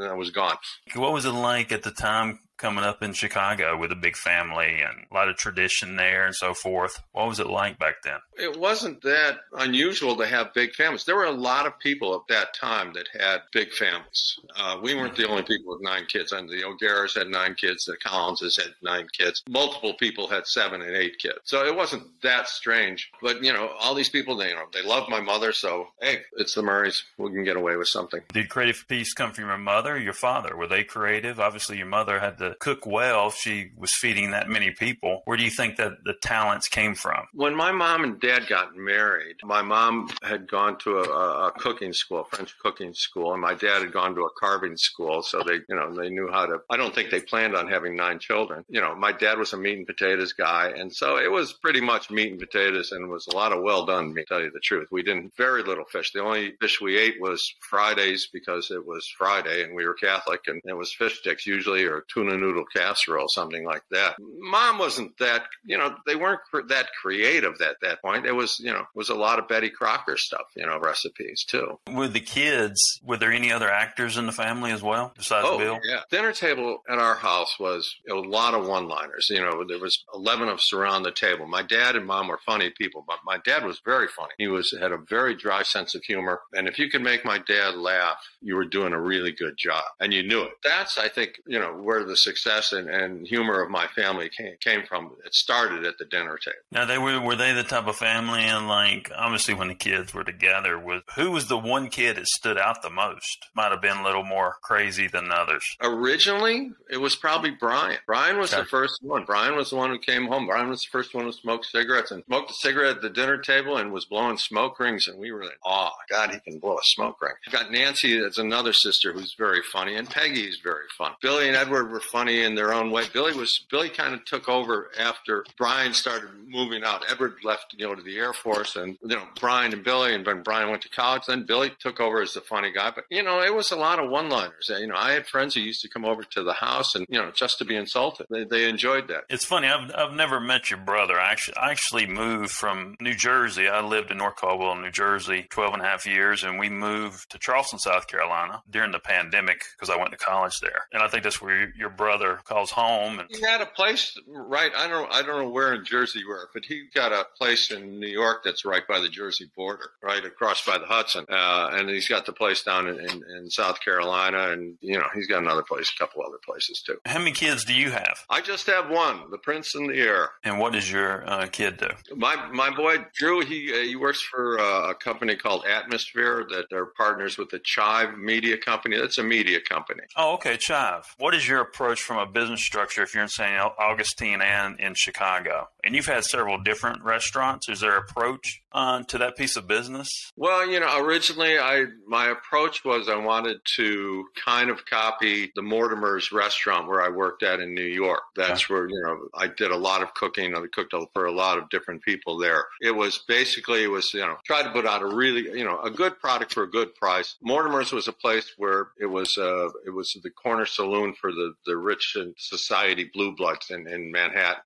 I 0.00 0.14
was 0.14 0.30
gone. 0.30 0.56
What 0.94 1.12
was 1.12 1.24
it 1.24 1.32
like 1.32 1.72
at 1.72 1.82
the 1.82 1.90
time 1.90 2.38
coming 2.56 2.84
up 2.84 3.02
in 3.02 3.12
Chicago 3.12 3.76
with 3.76 3.92
a 3.92 3.96
big 3.96 4.16
family 4.16 4.80
and 4.80 5.06
a 5.10 5.14
lot 5.14 5.28
of 5.28 5.36
tradition 5.36 5.96
there 5.96 6.26
and 6.26 6.34
so 6.34 6.54
forth? 6.54 7.02
What 7.12 7.28
was 7.28 7.40
it 7.40 7.46
like 7.46 7.78
back 7.78 8.02
then? 8.02 8.18
It 8.38 8.58
wasn't 8.58 9.02
that 9.02 9.38
unusual 9.56 10.16
to 10.16 10.26
have 10.26 10.54
big 10.54 10.74
families. 10.74 11.04
There 11.04 11.16
were 11.16 11.24
a 11.24 11.30
lot 11.30 11.66
of 11.66 11.78
people 11.78 12.14
at 12.14 12.28
that 12.28 12.54
time 12.54 12.92
that 12.94 13.08
had 13.18 13.42
big 13.52 13.72
families. 13.72 14.38
Uh, 14.56 14.78
we 14.82 14.94
weren't 14.94 15.16
the 15.16 15.28
only 15.28 15.42
people 15.42 15.72
with 15.74 15.82
nine 15.82 16.06
kids. 16.06 16.32
And 16.32 16.48
the 16.48 16.64
O'Garas 16.64 17.14
had 17.14 17.28
nine 17.28 17.54
kids. 17.54 17.84
The 17.84 17.96
Collinses 18.04 18.56
had 18.56 18.74
nine 18.82 19.06
kids. 19.16 19.42
Multiple 19.48 19.94
people 19.94 20.28
had 20.28 20.46
seven 20.46 20.82
and 20.82 20.96
eight 20.96 21.18
kids. 21.18 21.38
So 21.44 21.64
it 21.64 21.74
wasn't 21.74 22.04
that 22.22 22.48
strange. 22.48 23.10
But 23.22 23.42
you 23.42 23.52
know, 23.52 23.70
all 23.80 23.94
these 23.94 24.08
people, 24.08 24.36
they 24.36 24.50
you 24.50 24.54
know, 24.54 24.66
they 24.72 24.82
love 24.82 25.08
my 25.08 25.20
mother. 25.20 25.52
So 25.52 25.88
hey, 26.00 26.22
it's 26.36 26.54
the 26.54 26.62
Murrays. 26.62 27.04
We 27.18 27.30
can 27.30 27.44
get 27.44 27.56
away 27.56 27.76
with 27.76 27.88
something. 27.88 28.20
Did 28.32 28.48
creative 28.48 28.86
piece 28.88 29.12
come 29.12 29.32
from 29.32 29.46
your 29.46 29.58
mother 29.58 29.94
or 29.94 29.98
your 29.98 30.12
father? 30.12 30.56
Were 30.56 30.66
they 30.66 30.84
creative? 30.84 31.40
Obviously, 31.40 31.78
your 31.78 31.86
mother 31.86 32.18
had 32.20 32.38
to 32.50 32.56
cook 32.58 32.86
well. 32.86 33.28
if 33.28 33.36
She 33.36 33.70
was 33.76 33.94
feeding 33.94 34.30
that 34.32 34.48
many 34.48 34.70
people. 34.70 35.22
Where 35.24 35.36
do 35.36 35.44
you 35.44 35.50
think 35.50 35.76
that 35.76 36.04
the 36.04 36.14
talents 36.22 36.68
came 36.68 36.94
from? 36.94 37.26
When 37.32 37.54
my 37.54 37.72
mom 37.72 38.04
and 38.04 38.20
dad 38.20 38.46
got 38.48 38.76
married, 38.76 39.36
my 39.42 39.62
mom 39.62 40.10
had 40.22 40.48
gone 40.48 40.78
to 40.80 40.98
a, 40.98 41.48
a 41.48 41.52
cooking 41.52 41.92
school, 41.92 42.24
French 42.24 42.56
cooking 42.58 42.94
school, 42.94 43.32
and 43.32 43.40
my 43.40 43.54
dad 43.54 43.82
had 43.82 43.92
gone 43.92 44.14
to 44.14 44.22
a 44.22 44.30
carving 44.38 44.76
school. 44.76 45.22
So 45.22 45.42
they, 45.42 45.60
you 45.68 45.74
know, 45.74 45.94
they 45.94 46.10
knew 46.10 46.28
how 46.30 46.46
to. 46.46 46.58
I 46.70 46.76
don't 46.76 46.94
think 46.94 47.10
they 47.10 47.20
planned 47.20 47.56
on 47.56 47.68
having 47.68 47.96
nine 47.96 48.18
children. 48.18 48.64
You 48.68 48.80
know, 48.80 48.94
my 48.94 49.12
dad 49.12 49.38
was 49.38 49.52
a 49.52 49.56
meat 49.56 49.78
and 49.78 49.86
potatoes 49.86 50.32
guy, 50.32 50.72
and 50.76 50.94
so 50.94 51.18
it 51.18 51.30
was 51.30 51.52
pretty 51.54 51.80
much 51.80 52.10
meat 52.10 52.30
and 52.30 52.40
potatoes, 52.40 52.92
and 52.92 53.08
was 53.08 53.26
a 53.28 53.36
lot 53.36 53.52
of 53.52 53.62
well 53.62 53.86
done 53.86 54.12
meat. 54.12 54.26
To 54.26 54.34
tell 54.34 54.42
you 54.42 54.50
the 54.50 54.60
truth, 54.60 54.88
we 54.90 55.02
didn't 55.02 55.36
very 55.36 55.62
little 55.62 55.84
fish. 55.84 56.12
The 56.12 56.22
only 56.22 56.54
fish 56.60 56.80
we 56.80 56.98
ate 56.98 57.20
was 57.20 57.54
Fridays 57.60 58.28
because 58.32 58.70
it 58.70 58.84
was 58.84 59.06
Friday 59.16 59.62
and 59.62 59.74
we 59.74 59.86
were 59.86 59.94
Catholic, 59.94 60.40
and 60.48 60.60
it 60.64 60.76
was 60.76 60.92
fish 60.92 61.18
sticks 61.20 61.46
usually 61.46 61.84
or 61.84 62.04
tuna 62.12 62.35
noodle 62.36 62.64
casserole, 62.74 63.28
something 63.28 63.64
like 63.64 63.82
that. 63.90 64.16
Mom 64.38 64.78
wasn't 64.78 65.16
that, 65.18 65.44
you 65.64 65.76
know, 65.78 65.94
they 66.06 66.16
weren't 66.16 66.40
cr- 66.50 66.62
that 66.68 66.88
creative 67.00 67.60
at 67.60 67.76
that 67.82 68.00
point. 68.02 68.26
It 68.26 68.32
was, 68.34 68.58
you 68.60 68.72
know, 68.72 68.80
it 68.80 68.86
was 68.94 69.08
a 69.08 69.14
lot 69.14 69.38
of 69.38 69.48
Betty 69.48 69.70
Crocker 69.70 70.16
stuff, 70.16 70.46
you 70.56 70.66
know, 70.66 70.78
recipes 70.78 71.44
too. 71.48 71.78
With 71.90 72.12
the 72.12 72.20
kids, 72.20 72.80
were 73.04 73.16
there 73.16 73.32
any 73.32 73.52
other 73.52 73.70
actors 73.70 74.16
in 74.16 74.26
the 74.26 74.32
family 74.32 74.70
as 74.72 74.82
well 74.82 75.12
besides 75.16 75.46
Oh, 75.48 75.58
Bill? 75.58 75.78
yeah. 75.84 76.00
Dinner 76.10 76.32
table 76.32 76.82
at 76.88 76.98
our 76.98 77.14
house 77.14 77.58
was 77.58 77.94
a 78.10 78.14
lot 78.14 78.54
of 78.54 78.66
one-liners. 78.66 79.28
You 79.30 79.40
know, 79.40 79.64
there 79.66 79.78
was 79.78 80.04
11 80.14 80.48
of 80.48 80.54
us 80.56 80.72
around 80.72 81.02
the 81.02 81.12
table. 81.12 81.46
My 81.46 81.62
dad 81.62 81.96
and 81.96 82.06
mom 82.06 82.28
were 82.28 82.40
funny 82.44 82.70
people, 82.76 83.04
but 83.06 83.18
my 83.24 83.38
dad 83.44 83.64
was 83.64 83.80
very 83.84 84.08
funny. 84.08 84.32
He 84.38 84.48
was 84.48 84.74
had 84.80 84.92
a 84.92 84.98
very 85.08 85.34
dry 85.34 85.62
sense 85.62 85.94
of 85.94 86.02
humor, 86.04 86.40
and 86.54 86.68
if 86.68 86.78
you 86.78 86.88
could 86.90 87.02
make 87.02 87.24
my 87.24 87.38
dad 87.38 87.74
laugh, 87.74 88.18
you 88.42 88.54
were 88.56 88.64
doing 88.64 88.92
a 88.92 89.00
really 89.00 89.32
good 89.32 89.56
job, 89.56 89.84
and 90.00 90.12
you 90.12 90.22
knew 90.22 90.42
it. 90.42 90.52
That's, 90.62 90.98
I 90.98 91.08
think, 91.08 91.40
you 91.46 91.58
know, 91.58 91.72
where 91.72 92.04
the 92.04 92.16
success 92.26 92.72
and, 92.72 92.88
and 92.88 93.26
humor 93.26 93.60
of 93.62 93.70
my 93.70 93.86
family 93.88 94.28
came, 94.36 94.54
came 94.60 94.82
from. 94.86 95.12
It 95.24 95.34
started 95.34 95.84
at 95.86 95.94
the 95.98 96.04
dinner 96.06 96.36
table. 96.44 96.56
Now 96.72 96.84
they 96.84 96.98
were 96.98 97.20
were 97.20 97.36
they 97.36 97.52
the 97.52 97.62
type 97.62 97.86
of 97.86 97.96
family 97.96 98.40
and 98.42 98.68
like 98.68 99.10
obviously 99.16 99.54
when 99.54 99.68
the 99.68 99.74
kids 99.74 100.12
were 100.14 100.24
together 100.24 100.78
was 100.78 101.02
who 101.14 101.30
was 101.30 101.46
the 101.48 101.58
one 101.58 101.88
kid 101.88 102.16
that 102.16 102.26
stood 102.26 102.58
out 102.58 102.82
the 102.82 102.90
most? 102.90 103.38
Might 103.54 103.70
have 103.72 103.82
been 103.82 103.98
a 103.98 104.04
little 104.04 104.24
more 104.24 104.56
crazy 104.62 105.06
than 105.08 105.30
others. 105.32 105.64
Originally, 105.82 106.70
it 106.90 106.98
was 106.98 107.16
probably 107.16 107.50
Brian. 107.50 107.98
Brian 108.06 108.38
was 108.38 108.52
Okay. 108.52 108.62
the 108.62 108.68
first 108.68 108.98
one. 109.02 109.24
Brian 109.24 109.56
was 109.56 109.70
the 109.70 109.76
one 109.76 109.90
who 109.90 109.98
came 109.98 110.26
home. 110.26 110.46
Brian 110.46 110.68
was 110.68 110.80
the 110.82 110.88
first 110.92 111.14
one 111.14 111.24
who 111.24 111.32
smoked 111.32 111.66
cigarettes 111.66 112.10
and 112.10 112.22
smoked 112.26 112.50
a 112.50 112.54
cigarette 112.54 112.96
at 112.96 113.02
the 113.02 113.10
dinner 113.10 113.38
table 113.38 113.76
and 113.78 113.92
was 113.92 114.04
blowing 114.04 114.38
smoke 114.38 114.78
rings. 114.80 115.08
And 115.08 115.18
we 115.18 115.32
were 115.32 115.44
like, 115.44 115.58
oh, 115.64 115.90
God, 116.10 116.30
he 116.30 116.40
can 116.40 116.58
blow 116.58 116.76
a 116.76 116.82
smoke 116.84 117.20
ring. 117.20 117.34
Got 117.50 117.70
Nancy, 117.70 118.18
that's 118.20 118.38
another 118.38 118.72
sister 118.72 119.12
who's 119.12 119.34
very 119.36 119.62
funny, 119.72 119.96
and 119.96 120.08
Peggy's 120.08 120.58
very 120.62 120.86
fun. 120.96 121.12
Billy 121.20 121.48
and 121.48 121.56
Edward 121.56 121.90
were 121.90 122.00
funny 122.16 122.44
in 122.44 122.54
their 122.54 122.72
own 122.72 122.90
way. 122.90 123.04
Billy 123.12 123.36
was 123.36 123.66
Billy 123.70 123.90
kind 123.90 124.14
of 124.14 124.24
took 124.24 124.48
over 124.48 124.90
after 124.98 125.44
Brian 125.58 125.92
started 125.92 126.30
moving 126.48 126.82
out. 126.82 127.04
Edward 127.10 127.34
left 127.44 127.70
to 127.70 127.76
go 127.76 127.94
to 127.94 128.00
the 128.00 128.16
Air 128.16 128.32
Force, 128.32 128.74
and 128.74 128.96
you 129.02 129.16
know 129.16 129.28
Brian 129.38 129.74
and 129.74 129.84
Billy, 129.84 130.14
and 130.14 130.24
when 130.24 130.42
Brian 130.42 130.70
went 130.70 130.80
to 130.82 130.88
college, 130.88 131.24
then 131.26 131.44
Billy 131.44 131.72
took 131.78 132.00
over 132.00 132.22
as 132.22 132.32
the 132.32 132.40
funny 132.40 132.72
guy. 132.72 132.90
But 132.94 133.04
you 133.10 133.22
know, 133.22 133.42
it 133.42 133.54
was 133.54 133.70
a 133.70 133.76
lot 133.76 133.98
of 133.98 134.08
one-liners. 134.08 134.70
You 134.80 134.86
know, 134.86 134.96
I 134.96 135.12
had 135.12 135.26
friends 135.26 135.54
who 135.54 135.60
used 135.60 135.82
to 135.82 135.90
come 135.90 136.06
over 136.06 136.22
to 136.22 136.42
the 136.42 136.54
house, 136.54 136.94
and 136.94 137.06
you 137.10 137.20
know, 137.20 137.30
just 137.32 137.58
to 137.58 137.66
be 137.66 137.76
insulted. 137.76 138.28
They, 138.30 138.44
they 138.44 138.66
enjoyed 138.66 139.08
that. 139.08 139.24
It's 139.28 139.44
funny. 139.44 139.68
I've 139.68 139.90
I've 139.94 140.14
never 140.14 140.40
met 140.40 140.70
your 140.70 140.80
brother. 140.80 141.20
I 141.20 141.32
actually 141.32 141.58
I 141.58 141.70
actually 141.70 142.06
moved 142.06 142.52
from 142.52 142.96
New 142.98 143.14
Jersey. 143.14 143.68
I 143.68 143.82
lived 143.86 144.10
in 144.10 144.16
North 144.16 144.36
Caldwell, 144.36 144.74
New 144.76 144.90
Jersey, 144.90 145.46
12 145.50 145.74
and 145.74 145.82
a 145.82 145.84
half 145.84 146.06
years, 146.06 146.44
and 146.44 146.58
we 146.58 146.70
moved 146.70 147.30
to 147.32 147.38
Charleston, 147.38 147.78
South 147.78 148.06
Carolina 148.08 148.62
during 148.70 148.92
the 148.92 149.00
pandemic 149.00 149.64
because 149.76 149.90
I 149.90 149.98
went 149.98 150.12
to 150.12 150.16
college 150.16 150.60
there. 150.60 150.86
And 150.94 151.02
I 151.02 151.08
think 151.08 151.22
that's 151.22 151.42
where 151.42 151.74
your 151.76 151.90
brother 151.90 152.05
calls 152.44 152.70
home. 152.70 153.18
And 153.20 153.28
He 153.30 153.40
had 153.42 153.60
a 153.60 153.66
place 153.66 154.16
right. 154.28 154.70
I 154.76 154.88
don't. 154.88 155.12
I 155.12 155.22
don't 155.22 155.42
know 155.42 155.50
where 155.50 155.74
in 155.74 155.84
Jersey 155.84 156.20
you 156.20 156.28
were, 156.28 156.48
but 156.52 156.64
he 156.64 156.84
got 156.94 157.12
a 157.12 157.24
place 157.36 157.70
in 157.70 158.00
New 158.00 158.08
York 158.08 158.42
that's 158.44 158.64
right 158.64 158.86
by 158.86 159.00
the 159.00 159.08
Jersey 159.08 159.50
border, 159.56 159.90
right 160.02 160.24
across 160.24 160.64
by 160.64 160.78
the 160.78 160.86
Hudson. 160.86 161.24
Uh, 161.28 161.70
and 161.72 161.88
he's 161.88 162.08
got 162.08 162.26
the 162.26 162.32
place 162.32 162.62
down 162.62 162.88
in, 162.88 162.98
in, 163.00 163.22
in 163.36 163.50
South 163.50 163.80
Carolina, 163.80 164.50
and 164.50 164.76
you 164.80 164.98
know 164.98 165.06
he's 165.14 165.26
got 165.26 165.42
another 165.42 165.62
place, 165.62 165.92
a 165.94 165.98
couple 165.98 166.22
other 166.22 166.38
places 166.44 166.82
too. 166.84 166.96
how 167.06 167.18
many 167.18 167.32
kids 167.32 167.64
do 167.64 167.74
you 167.74 167.90
have? 167.90 168.24
I 168.30 168.40
just 168.40 168.66
have 168.66 168.88
one, 168.90 169.30
the 169.30 169.38
Prince 169.38 169.74
in 169.74 169.86
the 169.86 169.94
Air. 169.98 170.30
And 170.44 170.58
what 170.58 170.72
does 170.72 170.90
your 170.90 171.28
uh, 171.28 171.46
kid 171.46 171.78
do? 171.78 171.88
My 172.14 172.36
my 172.52 172.70
boy 172.74 173.04
Drew, 173.14 173.44
he 173.44 173.72
uh, 173.72 173.82
he 173.84 173.96
works 173.96 174.20
for 174.22 174.58
uh, 174.58 174.90
a 174.90 174.94
company 174.94 175.36
called 175.36 175.64
Atmosphere 175.66 176.46
that 176.50 176.66
they're 176.70 176.86
partners 176.86 177.38
with 177.38 177.50
the 177.50 177.58
Chive 177.60 178.16
Media 178.18 178.56
Company. 178.56 178.96
That's 178.98 179.18
a 179.18 179.22
media 179.22 179.60
company. 179.60 180.02
Oh, 180.16 180.34
okay, 180.34 180.56
Chive. 180.56 181.04
What 181.18 181.34
is 181.34 181.46
your 181.46 181.60
approach 181.60 181.95
from 182.00 182.18
a 182.18 182.26
business 182.26 182.60
structure 182.60 183.02
if 183.02 183.14
you're 183.14 183.22
in 183.22 183.28
St. 183.28 183.58
Augustine 183.78 184.40
and 184.42 184.78
in 184.80 184.94
Chicago? 184.94 185.68
And 185.84 185.94
you've 185.94 186.06
had 186.06 186.24
several 186.24 186.62
different 186.62 187.02
restaurants. 187.02 187.68
Is 187.68 187.80
there 187.80 187.96
approach 187.96 188.62
uh, 188.72 189.02
to 189.04 189.18
that 189.18 189.36
piece 189.36 189.56
of 189.56 189.66
business? 189.66 190.08
Well, 190.36 190.68
you 190.68 190.80
know, 190.80 191.04
originally 191.04 191.58
I 191.58 191.86
my 192.06 192.28
approach 192.28 192.84
was 192.84 193.08
I 193.08 193.16
wanted 193.16 193.58
to 193.76 194.26
kind 194.44 194.70
of 194.70 194.84
copy 194.84 195.50
the 195.54 195.62
Mortimer's 195.62 196.30
restaurant 196.32 196.86
where 196.86 197.02
I 197.02 197.08
worked 197.08 197.42
at 197.42 197.60
in 197.60 197.74
New 197.74 197.82
York. 197.82 198.22
That's 198.36 198.68
where 198.68 198.88
you 198.88 199.00
know 199.02 199.28
I 199.34 199.46
did 199.48 199.70
a 199.70 199.76
lot 199.76 200.02
of 200.02 200.12
cooking. 200.14 200.54
I 200.54 200.62
cooked 200.72 200.94
for 201.12 201.24
a 201.24 201.32
lot 201.32 201.58
of 201.58 201.70
different 201.70 202.02
people 202.02 202.38
there. 202.38 202.64
It 202.80 202.94
was 202.94 203.24
basically 203.26 203.84
it 203.84 203.90
was 203.90 204.12
you 204.12 204.20
know 204.20 204.36
try 204.44 204.62
to 204.62 204.70
put 204.70 204.86
out 204.86 205.02
a 205.02 205.06
really 205.06 205.58
you 205.58 205.64
know 205.64 205.80
a 205.80 205.90
good 205.90 206.18
product 206.20 206.52
for 206.52 206.62
a 206.62 206.70
good 206.70 206.94
price. 206.94 207.36
Mortimer's 207.42 207.92
was 207.92 208.08
a 208.08 208.12
place 208.12 208.52
where 208.56 208.88
it 209.00 209.06
was 209.06 209.36
uh 209.38 209.68
it 209.86 209.90
was 209.90 210.16
the 210.22 210.30
corner 210.30 210.66
saloon 210.66 211.14
for 211.14 211.32
the 211.32 211.54
the 211.64 211.76
rich 211.86 212.16
society 212.36 213.10
blue 213.14 213.34
bloods 213.34 213.70
in, 213.70 213.86
in 213.86 214.10
Manhattan 214.10 214.62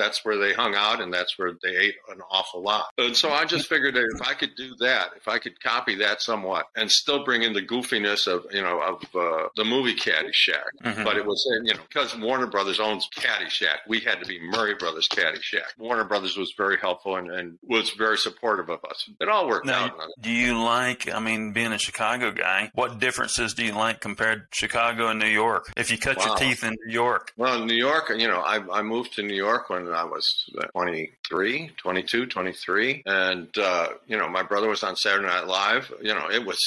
that's 0.00 0.24
where 0.24 0.38
they 0.38 0.52
hung 0.54 0.74
out 0.74 1.00
and 1.00 1.12
that's 1.12 1.38
where 1.38 1.52
they 1.62 1.76
ate 1.76 1.96
an 2.10 2.20
awful 2.30 2.62
lot. 2.62 2.86
And 2.98 3.14
so 3.16 3.30
I 3.30 3.44
just 3.44 3.68
figured 3.68 3.94
that 3.94 4.08
if 4.14 4.26
I 4.26 4.32
could 4.34 4.54
do 4.56 4.74
that, 4.80 5.10
if 5.16 5.28
I 5.28 5.38
could 5.38 5.60
copy 5.62 5.94
that 5.96 6.22
somewhat 6.22 6.66
and 6.76 6.90
still 6.90 7.24
bring 7.24 7.42
in 7.42 7.52
the 7.52 7.62
goofiness 7.62 8.26
of, 8.26 8.46
you 8.52 8.62
know, 8.62 8.80
of 8.80 9.02
uh, 9.14 9.48
the 9.56 9.64
movie 9.64 9.94
Caddyshack. 9.94 10.70
Mhm. 10.82 11.04
But 11.04 11.16
it 11.16 11.26
was, 11.26 11.46
you 11.64 11.74
know, 11.74 11.80
because 11.88 12.16
Warner 12.16 12.46
Brothers 12.46 12.80
owns 12.80 13.08
Caddyshack, 13.14 13.78
we 13.88 14.00
had 14.00 14.20
to 14.20 14.26
be 14.26 14.40
Murray 14.40 14.74
Brothers 14.74 15.08
Caddyshack. 15.08 15.76
Warner 15.78 16.04
Brothers 16.04 16.36
was 16.36 16.52
very 16.56 16.78
helpful 16.78 17.16
and, 17.16 17.30
and 17.30 17.58
was 17.62 17.90
very 17.90 18.16
supportive 18.16 18.68
of 18.70 18.82
us. 18.84 19.08
It 19.20 19.28
all 19.28 19.46
worked 19.48 19.66
Now, 19.66 19.84
out. 19.86 19.92
do 20.20 20.30
you 20.30 20.58
like, 20.62 21.12
I 21.12 21.20
mean, 21.20 21.52
being 21.52 21.72
a 21.72 21.78
Chicago 21.78 22.30
guy, 22.32 22.70
what 22.74 22.98
differences 22.98 23.54
do 23.54 23.64
you 23.64 23.72
like 23.72 24.00
compared 24.00 24.50
to 24.52 24.56
Chicago 24.56 25.08
and 25.08 25.18
New 25.20 25.26
York? 25.26 25.70
If 25.76 25.90
you 25.90 25.98
cut 25.98 26.24
your 26.24 26.36
teeth 26.36 26.64
in 26.64 26.76
New 26.86 26.92
York, 26.92 27.32
Well, 27.36 27.60
in 27.60 27.66
New 27.66 27.74
York, 27.74 28.10
you 28.16 28.28
know, 28.28 28.40
I, 28.40 28.60
I 28.78 28.82
moved 28.82 29.14
to 29.14 29.22
New 29.22 29.34
York 29.34 29.68
when 29.70 29.89
I 29.94 30.04
was 30.04 30.50
23, 30.72 31.70
22, 31.76 32.26
23. 32.26 33.02
And, 33.06 33.58
uh, 33.58 33.88
you 34.06 34.16
know, 34.16 34.28
my 34.28 34.42
brother 34.42 34.68
was 34.68 34.82
on 34.82 34.96
Saturday 34.96 35.26
Night 35.26 35.46
Live. 35.46 35.92
You 36.02 36.14
know, 36.14 36.30
it 36.30 36.44
was, 36.44 36.58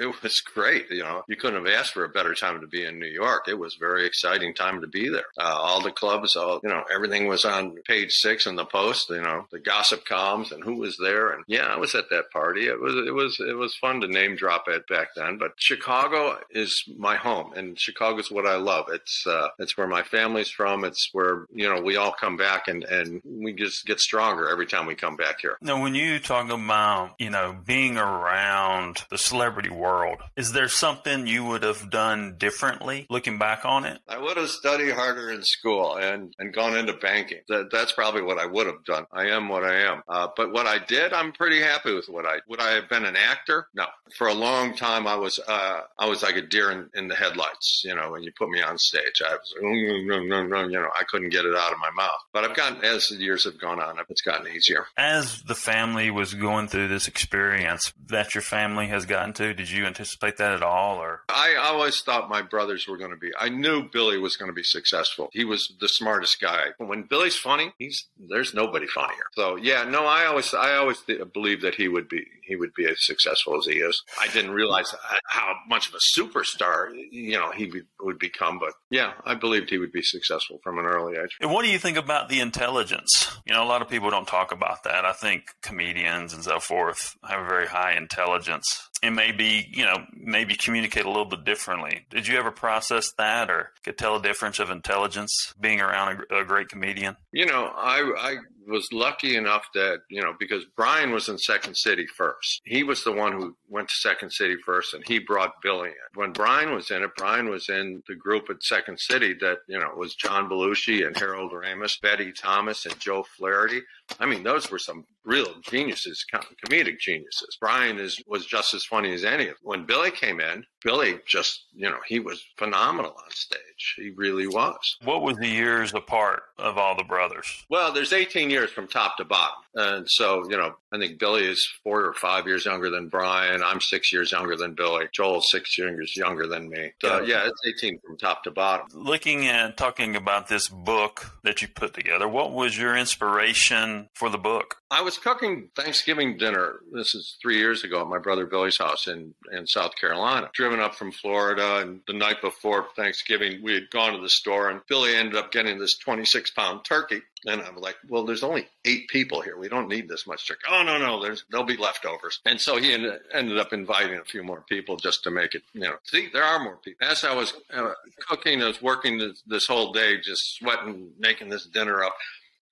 it 0.00 0.22
was 0.22 0.40
great. 0.40 0.90
You 0.90 1.02
know, 1.02 1.24
you 1.28 1.36
couldn't 1.36 1.64
have 1.64 1.74
asked 1.74 1.92
for 1.92 2.04
a 2.04 2.08
better 2.08 2.34
time 2.34 2.60
to 2.60 2.66
be 2.66 2.84
in 2.84 2.98
New 2.98 3.06
York. 3.06 3.48
It 3.48 3.58
was 3.58 3.76
very 3.78 4.06
exciting 4.06 4.54
time 4.54 4.80
to 4.80 4.86
be 4.86 5.08
there. 5.08 5.24
Uh, 5.38 5.56
all 5.58 5.82
the 5.82 5.92
clubs, 5.92 6.36
all, 6.36 6.60
you 6.62 6.68
know, 6.68 6.84
everything 6.92 7.26
was 7.26 7.44
on 7.44 7.76
page 7.86 8.12
six 8.12 8.46
in 8.46 8.56
the 8.56 8.64
post, 8.64 9.10
you 9.10 9.20
know, 9.20 9.46
the 9.50 9.58
gossip 9.58 10.04
columns 10.04 10.52
and 10.52 10.62
who 10.62 10.76
was 10.76 10.96
there. 10.98 11.32
And 11.32 11.44
yeah, 11.46 11.66
I 11.66 11.76
was 11.76 11.94
at 11.94 12.10
that 12.10 12.30
party. 12.30 12.66
It 12.66 12.80
was, 12.80 12.94
it 13.06 13.14
was, 13.14 13.40
it 13.40 13.56
was 13.56 13.74
fun 13.76 14.00
to 14.00 14.08
name 14.08 14.36
drop 14.36 14.68
it 14.68 14.86
back 14.88 15.08
then. 15.16 15.38
But 15.38 15.52
Chicago 15.56 16.38
is 16.50 16.84
my 16.96 17.16
home 17.16 17.52
and 17.54 17.78
Chicago 17.78 18.18
is 18.18 18.30
what 18.30 18.46
I 18.46 18.56
love. 18.56 18.86
It's, 18.90 19.26
uh, 19.26 19.48
it's 19.58 19.76
where 19.76 19.86
my 19.86 20.02
family's 20.02 20.50
from. 20.50 20.84
It's 20.84 21.08
where, 21.12 21.46
you 21.52 21.68
know, 21.72 21.80
we 21.80 21.96
all 21.96 22.12
come 22.12 22.36
back 22.36 22.61
and, 22.68 22.84
and 22.84 23.22
we 23.24 23.52
just 23.52 23.86
get 23.86 24.00
stronger 24.00 24.48
every 24.48 24.66
time 24.66 24.86
we 24.86 24.94
come 24.94 25.16
back 25.16 25.40
here. 25.40 25.56
Now, 25.60 25.80
when 25.82 25.94
you 25.94 26.18
talk 26.18 26.50
about, 26.50 27.14
you 27.18 27.30
know, 27.30 27.56
being 27.64 27.96
around 27.96 29.04
the 29.10 29.18
celebrity 29.18 29.70
world, 29.70 30.18
is 30.36 30.52
there 30.52 30.68
something 30.68 31.26
you 31.26 31.44
would 31.44 31.62
have 31.62 31.90
done 31.90 32.36
differently 32.38 33.06
looking 33.10 33.38
back 33.38 33.64
on 33.64 33.84
it? 33.84 34.00
I 34.08 34.18
would 34.18 34.36
have 34.36 34.50
studied 34.50 34.92
harder 34.92 35.30
in 35.30 35.42
school 35.42 35.96
and, 35.96 36.34
and 36.38 36.52
gone 36.52 36.76
into 36.76 36.92
banking. 36.94 37.40
That, 37.48 37.70
that's 37.70 37.92
probably 37.92 38.22
what 38.22 38.38
I 38.38 38.46
would 38.46 38.66
have 38.66 38.84
done. 38.84 39.06
I 39.12 39.28
am 39.28 39.48
what 39.48 39.64
I 39.64 39.80
am. 39.80 40.02
Uh, 40.08 40.28
but 40.36 40.52
what 40.52 40.66
I 40.66 40.78
did, 40.78 41.12
I'm 41.12 41.32
pretty 41.32 41.60
happy 41.60 41.94
with 41.94 42.08
what 42.08 42.26
I, 42.26 42.38
would 42.48 42.60
I 42.60 42.72
have 42.72 42.88
been 42.88 43.04
an 43.04 43.16
actor? 43.16 43.68
No. 43.74 43.86
For 44.16 44.28
a 44.28 44.34
long 44.34 44.74
time, 44.76 45.06
I 45.06 45.16
was, 45.16 45.38
uh, 45.46 45.80
I 45.98 46.06
was 46.06 46.22
like 46.22 46.36
a 46.36 46.42
deer 46.42 46.70
in, 46.70 46.90
in 46.94 47.08
the 47.08 47.14
headlights. 47.14 47.82
You 47.84 47.94
know, 47.94 48.10
when 48.10 48.22
you 48.22 48.32
put 48.38 48.50
me 48.50 48.60
on 48.60 48.78
stage, 48.78 49.22
I 49.24 49.34
was, 49.34 49.54
you 49.60 50.80
know, 50.80 50.88
I 50.98 51.04
couldn't 51.08 51.30
get 51.30 51.44
it 51.44 51.54
out 51.56 51.72
of 51.72 51.78
my 51.78 51.90
mouth. 51.96 52.20
But 52.42 52.50
I've 52.50 52.56
gotten, 52.56 52.84
as 52.84 53.06
the 53.06 53.18
years 53.18 53.44
have 53.44 53.60
gone 53.60 53.80
on, 53.80 53.98
it's 54.08 54.20
gotten 54.20 54.52
easier. 54.52 54.86
As 54.96 55.42
the 55.42 55.54
family 55.54 56.10
was 56.10 56.34
going 56.34 56.66
through 56.66 56.88
this 56.88 57.06
experience 57.06 57.92
that 58.08 58.34
your 58.34 58.42
family 58.42 58.88
has 58.88 59.06
gotten 59.06 59.32
to, 59.34 59.54
did 59.54 59.70
you 59.70 59.86
anticipate 59.86 60.38
that 60.38 60.52
at 60.52 60.62
all? 60.62 60.96
Or 60.96 61.20
I 61.28 61.54
always 61.54 62.00
thought 62.00 62.28
my 62.28 62.42
brothers 62.42 62.88
were 62.88 62.96
going 62.96 63.12
to 63.12 63.16
be. 63.16 63.30
I 63.38 63.48
knew 63.48 63.88
Billy 63.88 64.18
was 64.18 64.36
going 64.36 64.48
to 64.48 64.54
be 64.54 64.64
successful. 64.64 65.30
He 65.32 65.44
was 65.44 65.72
the 65.78 65.88
smartest 65.88 66.40
guy. 66.40 66.70
When 66.78 67.04
Billy's 67.04 67.36
funny, 67.36 67.74
he's 67.78 68.08
there's 68.18 68.54
nobody 68.54 68.88
funnier. 68.88 69.22
So 69.34 69.54
yeah, 69.54 69.84
no, 69.84 70.04
I 70.04 70.26
always 70.26 70.52
I 70.52 70.74
always 70.74 70.98
believed 71.32 71.62
that 71.62 71.76
he 71.76 71.86
would 71.86 72.08
be 72.08 72.26
he 72.42 72.56
would 72.56 72.74
be 72.74 72.86
as 72.86 72.96
successful 72.98 73.56
as 73.56 73.66
he 73.66 73.74
is. 73.74 74.02
I 74.20 74.26
didn't 74.28 74.50
realize 74.50 74.92
how 75.26 75.54
much 75.68 75.88
of 75.88 75.94
a 75.94 76.20
superstar 76.20 76.90
you 77.12 77.38
know 77.38 77.52
he 77.52 77.70
would 78.00 78.18
become, 78.18 78.58
but 78.58 78.72
yeah, 78.90 79.12
I 79.24 79.36
believed 79.36 79.70
he 79.70 79.78
would 79.78 79.92
be 79.92 80.02
successful 80.02 80.58
from 80.64 80.78
an 80.78 80.86
early 80.86 81.16
age. 81.16 81.36
And 81.40 81.52
what 81.52 81.64
do 81.64 81.70
you 81.70 81.78
think 81.78 81.96
about 81.96 82.28
the 82.32 82.40
intelligence? 82.40 83.30
You 83.46 83.52
know, 83.52 83.62
a 83.62 83.68
lot 83.68 83.82
of 83.82 83.88
people 83.88 84.10
don't 84.10 84.26
talk 84.26 84.52
about 84.52 84.84
that. 84.84 85.04
I 85.04 85.12
think 85.12 85.54
comedians 85.60 86.32
and 86.32 86.42
so 86.42 86.58
forth 86.58 87.14
have 87.28 87.40
a 87.40 87.44
very 87.44 87.66
high 87.66 87.94
intelligence 87.96 88.88
and 89.02 89.16
maybe 89.16 89.68
you 89.72 89.84
know 89.84 90.06
maybe 90.14 90.54
communicate 90.54 91.04
a 91.04 91.10
little 91.10 91.26
bit 91.26 91.44
differently. 91.44 92.06
Did 92.10 92.26
you 92.26 92.38
ever 92.38 92.50
process 92.50 93.12
that, 93.18 93.50
or 93.50 93.72
could 93.84 93.98
tell 93.98 94.16
a 94.16 94.22
difference 94.22 94.58
of 94.60 94.70
intelligence 94.70 95.52
being 95.60 95.80
around 95.80 96.24
a, 96.30 96.40
a 96.40 96.44
great 96.44 96.68
comedian? 96.68 97.16
You 97.32 97.46
know, 97.46 97.70
I 97.76 97.98
I 98.18 98.36
was 98.66 98.88
lucky 98.92 99.36
enough 99.36 99.64
that 99.74 100.00
you 100.08 100.20
know 100.20 100.34
because 100.38 100.64
Brian 100.76 101.12
was 101.12 101.28
in 101.28 101.38
Second 101.38 101.76
City 101.76 102.06
first. 102.06 102.60
He 102.64 102.82
was 102.82 103.04
the 103.04 103.12
one 103.12 103.32
who 103.32 103.56
went 103.68 103.88
to 103.88 103.94
Second 103.94 104.30
City 104.30 104.56
first, 104.64 104.94
and 104.94 105.04
he 105.06 105.18
brought 105.18 105.60
Billy 105.62 105.88
in. 105.88 106.20
When 106.20 106.32
Brian 106.32 106.74
was 106.74 106.90
in 106.90 107.02
it, 107.02 107.10
Brian 107.16 107.48
was 107.48 107.68
in 107.68 108.02
the 108.08 108.14
group 108.14 108.50
at 108.50 108.62
Second 108.62 108.98
City 108.98 109.34
that 109.40 109.58
you 109.68 109.78
know 109.78 109.90
was 109.96 110.14
John 110.14 110.48
Belushi 110.48 111.06
and 111.06 111.16
Harold 111.16 111.52
Ramis, 111.52 112.00
Betty 112.00 112.32
Thomas, 112.32 112.86
and 112.86 112.98
Joe 112.98 113.24
Flaherty. 113.36 113.80
I 114.20 114.26
mean, 114.26 114.42
those 114.42 114.70
were 114.70 114.78
some 114.78 115.04
real 115.24 115.54
geniuses, 115.62 116.24
comedic 116.66 116.98
geniuses. 116.98 117.56
Brian 117.60 117.98
is 117.98 118.22
was 118.26 118.46
just 118.46 118.74
as 118.74 118.84
funny 118.84 119.12
as 119.12 119.24
any 119.24 119.44
of 119.44 119.54
them. 119.54 119.56
When 119.62 119.86
Billy 119.86 120.10
came 120.10 120.40
in, 120.40 120.64
Billy 120.84 121.20
just, 121.26 121.66
you 121.74 121.88
know, 121.88 121.98
he 122.06 122.18
was 122.18 122.44
phenomenal 122.56 123.12
on 123.12 123.30
stage. 123.30 123.94
He 123.96 124.10
really 124.10 124.46
was. 124.46 124.96
What 125.04 125.22
was 125.22 125.36
the 125.36 125.48
years 125.48 125.94
apart 125.94 126.42
of 126.58 126.78
all 126.78 126.96
the 126.96 127.04
brothers? 127.04 127.64
Well, 127.68 127.92
there's 127.92 128.12
18 128.12 128.50
years 128.50 128.70
from 128.70 128.88
top 128.88 129.16
to 129.18 129.24
bottom. 129.24 129.62
And 129.74 130.06
so, 130.08 130.44
you 130.50 130.56
know, 130.56 130.74
I 130.92 130.98
think 130.98 131.18
Billy 131.18 131.46
is 131.46 131.66
four 131.82 132.04
or 132.04 132.12
five 132.14 132.46
years 132.46 132.66
younger 132.66 132.90
than 132.90 133.08
Brian. 133.08 133.62
I'm 133.62 133.80
six 133.80 134.12
years 134.12 134.32
younger 134.32 134.56
than 134.56 134.74
Billy. 134.74 135.06
Joel's 135.12 135.50
six 135.50 135.78
years 135.78 136.14
younger 136.16 136.46
than 136.46 136.68
me. 136.68 136.92
So, 137.00 137.22
yeah, 137.22 137.46
it's 137.46 137.82
18 137.82 137.98
from 138.04 138.18
top 138.18 138.44
to 138.44 138.50
bottom. 138.50 138.86
Looking 138.92 139.46
at 139.46 139.76
talking 139.76 140.16
about 140.16 140.48
this 140.48 140.68
book 140.68 141.38
that 141.44 141.62
you 141.62 141.68
put 141.68 141.94
together, 141.94 142.28
what 142.28 142.52
was 142.52 142.76
your 142.76 142.96
inspiration 142.96 144.01
for 144.14 144.28
the 144.28 144.38
book? 144.38 144.76
I 144.90 145.02
was 145.02 145.18
cooking 145.18 145.70
Thanksgiving 145.74 146.36
dinner. 146.36 146.80
This 146.92 147.14
is 147.14 147.36
three 147.40 147.58
years 147.58 147.84
ago 147.84 148.02
at 148.02 148.08
my 148.08 148.18
brother 148.18 148.46
Billy's 148.46 148.78
house 148.78 149.08
in, 149.08 149.34
in 149.50 149.66
South 149.66 149.92
Carolina. 150.00 150.50
Driven 150.54 150.80
up 150.80 150.94
from 150.94 151.12
Florida, 151.12 151.78
and 151.78 152.00
the 152.06 152.12
night 152.12 152.42
before 152.42 152.86
Thanksgiving, 152.94 153.62
we 153.62 153.74
had 153.74 153.90
gone 153.90 154.12
to 154.12 154.20
the 154.20 154.28
store, 154.28 154.70
and 154.70 154.80
Billy 154.88 155.14
ended 155.14 155.36
up 155.36 155.52
getting 155.52 155.78
this 155.78 155.96
26 155.98 156.50
pound 156.50 156.84
turkey. 156.84 157.22
And 157.44 157.60
I'm 157.60 157.76
like, 157.76 157.96
well, 158.08 158.24
there's 158.24 158.44
only 158.44 158.68
eight 158.84 159.08
people 159.08 159.40
here. 159.40 159.58
We 159.58 159.68
don't 159.68 159.88
need 159.88 160.08
this 160.08 160.26
much 160.26 160.46
turkey. 160.46 160.62
Oh, 160.70 160.82
no, 160.84 160.98
no, 160.98 161.20
there's, 161.20 161.44
there'll 161.50 161.66
be 161.66 161.76
leftovers. 161.76 162.40
And 162.46 162.60
so 162.60 162.76
he 162.76 162.92
ended, 162.92 163.18
ended 163.32 163.58
up 163.58 163.72
inviting 163.72 164.18
a 164.18 164.24
few 164.24 164.44
more 164.44 164.62
people 164.68 164.96
just 164.96 165.24
to 165.24 165.30
make 165.30 165.54
it, 165.54 165.62
you 165.72 165.80
know, 165.80 165.94
see, 166.04 166.28
there 166.32 166.44
are 166.44 166.62
more 166.62 166.76
people. 166.76 167.08
As 167.08 167.24
I 167.24 167.34
was 167.34 167.52
uh, 167.74 167.92
cooking, 168.28 168.62
I 168.62 168.68
was 168.68 168.80
working 168.80 169.18
this, 169.18 169.42
this 169.46 169.66
whole 169.66 169.92
day, 169.92 170.18
just 170.20 170.56
sweating, 170.56 171.10
making 171.18 171.48
this 171.48 171.66
dinner 171.66 172.04
up. 172.04 172.14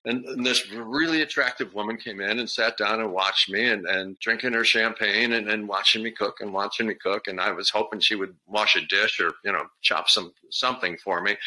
And, 0.05 0.25
and, 0.25 0.45
this 0.45 0.71
really 0.71 1.21
attractive 1.21 1.73
woman 1.75 1.97
came 1.97 2.21
in 2.21 2.39
and 2.39 2.49
sat 2.49 2.75
down 2.77 3.01
and 3.01 3.11
watched 3.11 3.49
me 3.49 3.67
and, 3.69 3.85
and 3.85 4.17
drinking 4.19 4.53
her 4.53 4.63
champagne 4.63 5.33
and, 5.33 5.47
and 5.47 5.67
watching 5.67 6.01
me 6.01 6.09
cook 6.09 6.41
and 6.41 6.51
watching 6.53 6.87
me 6.87 6.95
cook. 6.95 7.27
And 7.27 7.39
I 7.39 7.51
was 7.51 7.69
hoping 7.69 7.99
she 7.99 8.15
would 8.15 8.35
wash 8.47 8.75
a 8.75 8.81
dish 8.81 9.19
or, 9.19 9.33
you 9.43 9.51
know, 9.51 9.65
chop 9.81 10.09
some 10.09 10.33
something 10.49 10.97
for 10.97 11.21
me 11.21 11.37